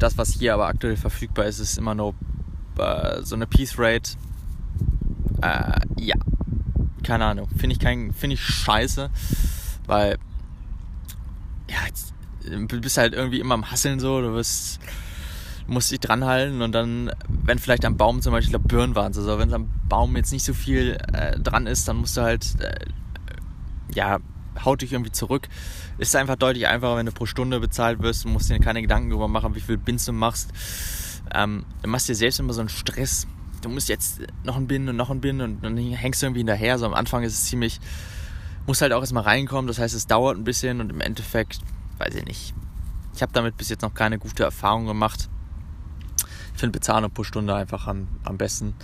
Das, 0.00 0.18
was 0.18 0.30
hier 0.30 0.54
aber 0.54 0.66
aktuell 0.66 0.96
verfügbar 0.96 1.44
ist, 1.44 1.60
ist 1.60 1.78
immer 1.78 1.94
nur 1.94 2.14
äh, 2.78 3.22
so 3.22 3.36
eine 3.36 3.46
Piece 3.46 3.78
Rate. 3.78 4.16
Äh, 5.40 5.78
ja, 6.00 6.16
keine 7.02 7.26
Ahnung. 7.26 7.48
Finde 7.56 7.74
ich, 7.74 7.80
kein, 7.80 8.12
find 8.12 8.32
ich 8.32 8.40
scheiße, 8.40 9.10
weil 9.86 10.18
ja, 11.70 11.76
jetzt, 11.86 12.12
du 12.44 12.80
bist 12.80 12.98
halt 12.98 13.14
irgendwie 13.14 13.40
immer 13.40 13.54
am 13.54 13.70
Hasseln 13.70 14.00
so, 14.00 14.20
du 14.20 14.32
wirst 14.32 14.80
musst 15.68 15.92
dich 15.92 16.00
dranhalten 16.00 16.60
und 16.60 16.72
dann, 16.72 17.12
wenn 17.28 17.58
vielleicht 17.60 17.84
am 17.84 17.96
Baum 17.96 18.20
zum 18.20 18.32
Beispiel, 18.32 18.48
ich 18.48 18.50
glaube 18.50 18.68
Birnen 18.68 18.96
waren 18.96 19.12
so, 19.12 19.38
wenn 19.38 19.54
am 19.54 19.70
Baum 19.88 20.16
jetzt 20.16 20.32
nicht 20.32 20.44
so 20.44 20.54
viel 20.54 20.98
äh, 21.12 21.38
dran 21.38 21.68
ist, 21.68 21.86
dann 21.86 21.96
musst 21.96 22.16
du 22.16 22.22
halt, 22.22 22.60
äh, 22.60 22.86
ja, 23.94 24.18
haut 24.64 24.82
dich 24.82 24.92
irgendwie 24.92 25.12
zurück. 25.12 25.48
Ist 25.98 26.16
einfach 26.16 26.34
deutlich 26.36 26.66
einfacher, 26.66 26.96
wenn 26.96 27.06
du 27.06 27.12
pro 27.12 27.26
Stunde 27.26 27.60
bezahlt 27.60 28.02
wirst, 28.02 28.24
du 28.24 28.28
musst 28.28 28.50
dir 28.50 28.58
keine 28.58 28.82
Gedanken 28.82 29.10
darüber 29.10 29.28
machen, 29.28 29.54
wie 29.54 29.60
viel 29.60 29.78
Bins 29.78 30.04
du 30.04 30.12
machst 30.12 30.50
ähm, 31.34 31.64
dann 31.80 31.90
machst 31.90 32.08
du 32.08 32.12
dir 32.12 32.16
selbst 32.16 32.40
immer 32.40 32.52
so 32.52 32.60
einen 32.60 32.68
Stress. 32.68 33.26
Du 33.62 33.68
musst 33.68 33.88
jetzt 33.88 34.20
noch 34.44 34.56
ein 34.56 34.66
Bin 34.66 34.88
und 34.88 34.96
noch 34.96 35.10
ein 35.10 35.20
Bin 35.20 35.40
und 35.40 35.62
dann 35.62 35.76
hängst 35.76 36.20
du 36.20 36.26
irgendwie 36.26 36.40
hinterher. 36.40 36.78
So 36.78 36.86
am 36.86 36.94
Anfang 36.94 37.22
ist 37.22 37.32
es 37.32 37.44
ziemlich, 37.44 37.80
musst 38.66 38.82
halt 38.82 38.92
auch 38.92 39.00
erstmal 39.00 39.22
reinkommen. 39.22 39.68
Das 39.68 39.78
heißt, 39.78 39.94
es 39.94 40.06
dauert 40.06 40.36
ein 40.36 40.44
bisschen 40.44 40.80
und 40.80 40.90
im 40.90 41.00
Endeffekt, 41.00 41.60
weiß 41.98 42.14
ich 42.16 42.24
nicht. 42.24 42.54
Ich 43.14 43.22
habe 43.22 43.32
damit 43.32 43.56
bis 43.56 43.68
jetzt 43.68 43.82
noch 43.82 43.94
keine 43.94 44.18
gute 44.18 44.42
Erfahrung 44.42 44.86
gemacht. 44.86 45.28
Ich 46.54 46.60
finde 46.60 46.78
Bezahlung 46.78 47.10
pro 47.10 47.22
Stunde 47.22 47.54
einfach 47.54 47.86
am, 47.86 48.08
am 48.24 48.36
besten. 48.36 48.74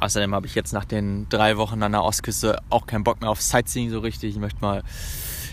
Außerdem 0.00 0.34
habe 0.34 0.46
ich 0.46 0.54
jetzt 0.54 0.72
nach 0.72 0.84
den 0.84 1.28
drei 1.28 1.56
Wochen 1.58 1.82
an 1.82 1.92
der 1.92 2.02
Ostküste 2.02 2.60
auch 2.70 2.86
keinen 2.86 3.04
Bock 3.04 3.20
mehr 3.20 3.30
auf 3.30 3.42
Sightseeing 3.42 3.90
so 3.90 4.00
richtig. 4.00 4.34
Ich 4.34 4.40
möchte 4.40 4.60
mal 4.60 4.82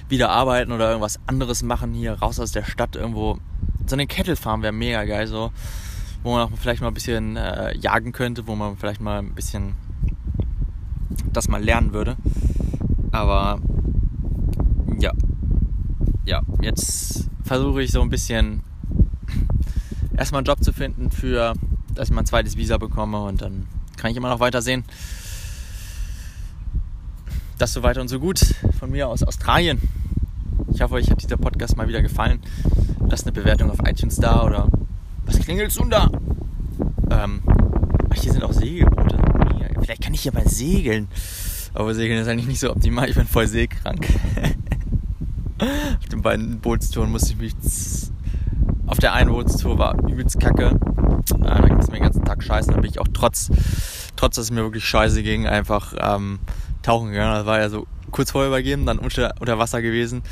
wieder 0.07 0.29
arbeiten 0.29 0.71
oder 0.71 0.89
irgendwas 0.89 1.19
anderes 1.27 1.61
machen 1.61 1.93
hier, 1.93 2.13
raus 2.13 2.39
aus 2.39 2.51
der 2.51 2.63
Stadt 2.63 2.95
irgendwo. 2.95 3.37
So 3.85 3.95
eine 3.95 4.07
Kettelfarm 4.07 4.61
wäre 4.61 4.73
mega 4.73 5.03
geil 5.03 5.27
so 5.27 5.51
wo 6.23 6.31
man 6.31 6.41
auch 6.41 6.51
vielleicht 6.57 6.81
mal 6.81 6.87
ein 6.87 6.93
bisschen 6.93 7.35
äh, 7.35 7.75
jagen 7.77 8.11
könnte, 8.11 8.47
wo 8.47 8.55
man 8.55 8.77
vielleicht 8.77 9.01
mal 9.01 9.19
ein 9.19 9.33
bisschen 9.33 9.73
das 11.31 11.47
mal 11.47 11.63
lernen 11.63 11.93
würde. 11.93 12.17
Aber 13.11 13.59
ja, 14.99 15.11
ja, 16.25 16.41
jetzt 16.61 17.29
versuche 17.43 17.81
ich 17.81 17.91
so 17.91 18.01
ein 18.01 18.09
bisschen 18.09 18.63
erstmal 20.17 20.39
einen 20.39 20.45
Job 20.45 20.63
zu 20.63 20.73
finden 20.73 21.09
für, 21.09 21.53
dass 21.93 22.09
ich 22.09 22.15
mein 22.15 22.25
zweites 22.25 22.57
Visa 22.57 22.77
bekomme 22.77 23.21
und 23.23 23.41
dann 23.41 23.67
kann 23.97 24.11
ich 24.11 24.17
immer 24.17 24.29
noch 24.29 24.39
weitersehen. 24.39 24.83
Das 27.57 27.73
so 27.73 27.83
weiter 27.83 28.01
und 28.01 28.07
so 28.07 28.19
gut 28.19 28.55
von 28.79 28.89
mir 28.89 29.07
aus 29.07 29.23
Australien. 29.23 29.81
Ich 30.73 30.81
hoffe, 30.81 30.95
euch 30.95 31.11
hat 31.11 31.21
dieser 31.21 31.37
Podcast 31.37 31.77
mal 31.77 31.87
wieder 31.87 32.01
gefallen. 32.01 32.41
Lasst 33.07 33.25
eine 33.25 33.33
Bewertung 33.33 33.69
auf 33.69 33.79
iTunes 33.85 34.15
da 34.15 34.43
oder 34.43 34.67
was 35.25 35.39
klingelt's 35.39 35.75
denn 35.75 35.89
da? 35.89 36.09
Ähm, 37.11 37.41
ach, 38.09 38.15
hier 38.15 38.31
sind 38.31 38.43
auch 38.43 38.53
Segelboote. 38.53 39.17
Vielleicht 39.81 40.03
kann 40.03 40.13
ich 40.13 40.21
hier 40.21 40.33
mal 40.33 40.47
segeln. 40.47 41.07
Aber 41.73 41.93
Segeln 41.93 42.21
ist 42.21 42.27
eigentlich 42.27 42.47
nicht 42.47 42.59
so 42.59 42.71
optimal. 42.71 43.09
Ich 43.09 43.15
bin 43.15 43.27
voll 43.27 43.47
seekrank. 43.47 44.07
auf 45.59 46.09
den 46.09 46.21
beiden 46.21 46.59
Bootstouren 46.59 47.11
musste 47.11 47.33
ich 47.33 47.39
mich. 47.39 47.55
Auf 48.87 48.97
der 48.99 49.13
einen 49.13 49.31
Bootstour 49.31 49.77
war 49.77 49.97
übelst 50.07 50.39
kacke. 50.39 50.67
Äh, 50.67 51.43
da 51.43 51.61
ging 51.61 51.77
es 51.77 51.87
mir 51.87 51.95
den 51.95 52.03
ganzen 52.03 52.25
Tag 52.25 52.43
scheiße. 52.43 52.71
Da 52.71 52.77
bin 52.79 52.89
ich 52.89 52.99
auch 52.99 53.07
trotz, 53.13 53.49
trotz 54.15 54.35
dass 54.35 54.45
es 54.45 54.51
mir 54.51 54.63
wirklich 54.63 54.85
scheiße 54.85 55.23
ging, 55.23 55.47
einfach 55.47 55.93
ähm, 55.99 56.39
tauchen 56.83 57.11
gegangen. 57.11 57.35
Das 57.35 57.45
war 57.45 57.59
ja 57.59 57.69
so 57.69 57.87
kurz 58.11 58.31
vorher 58.31 58.49
übergeben, 58.49 58.85
dann 58.85 58.99
unter, 58.99 59.33
unter 59.39 59.57
Wasser 59.57 59.81
gewesen. 59.81 60.23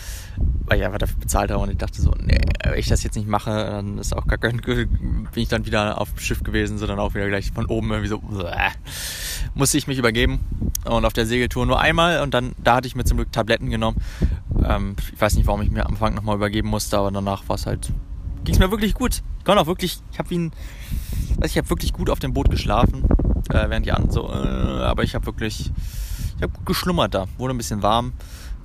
Weil 0.69 0.79
ich 0.79 0.85
einfach 0.85 0.99
dafür 0.99 1.17
bezahlt 1.19 1.49
habe 1.49 1.63
und 1.63 1.71
ich 1.71 1.77
dachte 1.77 1.99
so, 1.99 2.13
nee, 2.23 2.39
wenn 2.63 2.77
ich 2.77 2.87
das 2.87 3.03
jetzt 3.03 3.15
nicht 3.15 3.27
mache, 3.27 3.49
dann 3.49 3.97
ist 3.97 4.15
auch 4.15 4.27
gar 4.27 4.37
kein, 4.37 4.57
bin 4.57 5.27
ich 5.33 5.47
dann 5.47 5.65
wieder 5.65 5.99
auf 5.99 6.11
dem 6.11 6.19
Schiff 6.19 6.43
gewesen, 6.43 6.77
sondern 6.77 6.99
auch 6.99 7.15
wieder 7.15 7.27
gleich 7.27 7.51
von 7.51 7.65
oben 7.65 7.89
irgendwie 7.89 8.07
so, 8.07 8.19
bläh, 8.19 8.69
musste 9.55 9.79
ich 9.79 9.87
mich 9.87 9.97
übergeben 9.97 10.39
und 10.85 11.05
auf 11.05 11.13
der 11.13 11.25
Segeltour 11.25 11.65
nur 11.65 11.79
einmal 11.79 12.21
und 12.21 12.35
dann, 12.35 12.53
da 12.63 12.75
hatte 12.75 12.87
ich 12.87 12.95
mir 12.95 13.03
zum 13.03 13.17
Glück 13.17 13.31
Tabletten 13.31 13.71
genommen. 13.71 13.97
Ähm, 14.63 14.95
ich 15.11 15.19
weiß 15.19 15.35
nicht, 15.35 15.47
warum 15.47 15.63
ich 15.63 15.71
mir 15.71 15.87
am 15.87 15.93
Anfang 15.93 16.13
nochmal 16.13 16.35
übergeben 16.35 16.69
musste, 16.69 16.99
aber 16.99 17.09
danach 17.09 17.49
war 17.49 17.55
es 17.55 17.65
halt, 17.65 17.91
ging 18.43 18.53
es 18.53 18.59
mir 18.59 18.69
wirklich 18.69 18.93
gut. 18.93 19.23
Ich 19.39 19.45
konnte 19.45 19.61
auch 19.61 19.67
wirklich, 19.67 19.99
ich 20.11 20.19
habe 20.19 20.29
wie 20.29 20.37
ein, 20.37 20.51
also 21.37 21.45
ich 21.45 21.57
habe 21.57 21.69
wirklich 21.71 21.93
gut 21.93 22.11
auf 22.11 22.19
dem 22.19 22.33
Boot 22.33 22.51
geschlafen, 22.51 23.05
äh, 23.49 23.69
während 23.69 23.87
die 23.87 23.91
anderen 23.91 24.11
so, 24.11 24.29
äh, 24.29 24.83
aber 24.83 25.01
ich 25.01 25.15
habe 25.15 25.25
wirklich, 25.25 25.71
ich 26.37 26.43
habe 26.43 26.53
gut 26.53 26.67
geschlummert 26.67 27.15
da, 27.15 27.25
wurde 27.39 27.55
ein 27.55 27.57
bisschen 27.57 27.81
warm. 27.81 28.13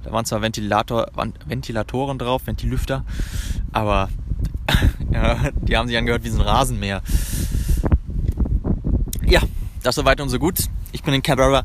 Da 0.05 0.13
waren 0.13 0.25
zwar 0.25 0.43
Ventilator, 0.43 1.09
Ventilatoren 1.47 2.19
drauf, 2.19 2.47
Ventilüfter, 2.47 3.05
aber 3.73 4.11
ja, 5.13 5.51
die 5.63 5.77
haben 5.77 5.89
sich 5.89 5.97
angehört 5.97 6.25
wie 6.25 6.29
so 6.29 6.41
ein 6.41 6.47
Rasenmäher. 6.47 7.03
Ja, 9.27 9.41
das 9.83 9.95
soweit 9.95 10.21
und 10.21 10.29
so 10.29 10.39
gut. 10.39 10.61
Ich 10.93 11.03
bin 11.03 11.15
in 11.15 11.23
Canberra, 11.23 11.65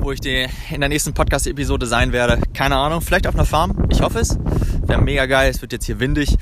wo 0.00 0.12
ich 0.12 0.24
in 0.24 0.80
der 0.80 0.88
nächsten 0.88 1.12
Podcast-Episode 1.12 1.86
sein 1.86 2.12
werde. 2.12 2.40
Keine 2.54 2.76
Ahnung, 2.76 3.02
vielleicht 3.02 3.26
auf 3.26 3.34
einer 3.34 3.44
Farm. 3.44 3.86
Ich 3.90 4.00
hoffe 4.00 4.18
es. 4.18 4.38
Wäre 4.86 5.02
mega 5.02 5.26
geil. 5.26 5.50
Es 5.50 5.60
wird 5.60 5.72
jetzt 5.72 5.84
hier 5.84 6.00
windig 6.00 6.36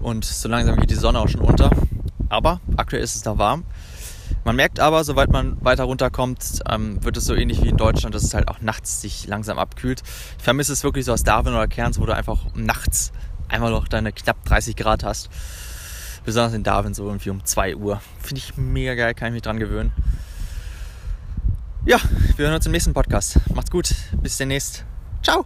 und 0.00 0.24
so 0.24 0.48
langsam 0.48 0.76
geht 0.76 0.90
die 0.90 0.94
Sonne 0.94 1.20
auch 1.20 1.28
schon 1.28 1.40
unter. 1.40 1.70
Aber 2.28 2.60
aktuell 2.76 3.02
ist 3.02 3.16
es 3.16 3.22
da 3.22 3.38
warm. 3.38 3.64
Man 4.46 4.54
merkt 4.54 4.78
aber, 4.78 5.02
sobald 5.02 5.32
man 5.32 5.56
weiter 5.64 5.82
runterkommt, 5.82 6.62
ähm, 6.70 7.02
wird 7.02 7.16
es 7.16 7.24
so 7.24 7.34
ähnlich 7.34 7.64
wie 7.64 7.68
in 7.68 7.76
Deutschland, 7.76 8.14
dass 8.14 8.22
es 8.22 8.32
halt 8.32 8.46
auch 8.46 8.60
nachts 8.60 9.00
sich 9.00 9.26
langsam 9.26 9.58
abkühlt. 9.58 10.04
Ich 10.38 10.44
vermisse 10.44 10.72
es 10.72 10.84
wirklich 10.84 11.04
so 11.04 11.12
aus 11.12 11.24
Darwin 11.24 11.52
oder 11.52 11.66
Cairns, 11.66 11.98
wo 11.98 12.06
du 12.06 12.14
einfach 12.14 12.46
nachts 12.54 13.10
einmal 13.48 13.72
noch 13.72 13.88
deine 13.88 14.12
knapp 14.12 14.44
30 14.44 14.76
Grad 14.76 15.02
hast. 15.02 15.30
Besonders 16.24 16.54
in 16.54 16.62
Darwin 16.62 16.94
so 16.94 17.06
irgendwie 17.06 17.30
um 17.30 17.44
2 17.44 17.74
Uhr. 17.74 18.00
Finde 18.20 18.38
ich 18.38 18.56
mega 18.56 18.94
geil, 18.94 19.14
kann 19.14 19.26
ich 19.26 19.32
mich 19.32 19.42
dran 19.42 19.58
gewöhnen. 19.58 19.90
Ja, 21.84 21.98
wir 22.36 22.46
hören 22.46 22.54
uns 22.54 22.66
im 22.66 22.72
nächsten 22.72 22.94
Podcast. 22.94 23.40
Macht's 23.52 23.72
gut. 23.72 23.96
Bis 24.22 24.36
demnächst. 24.36 24.84
Ciao. 25.24 25.44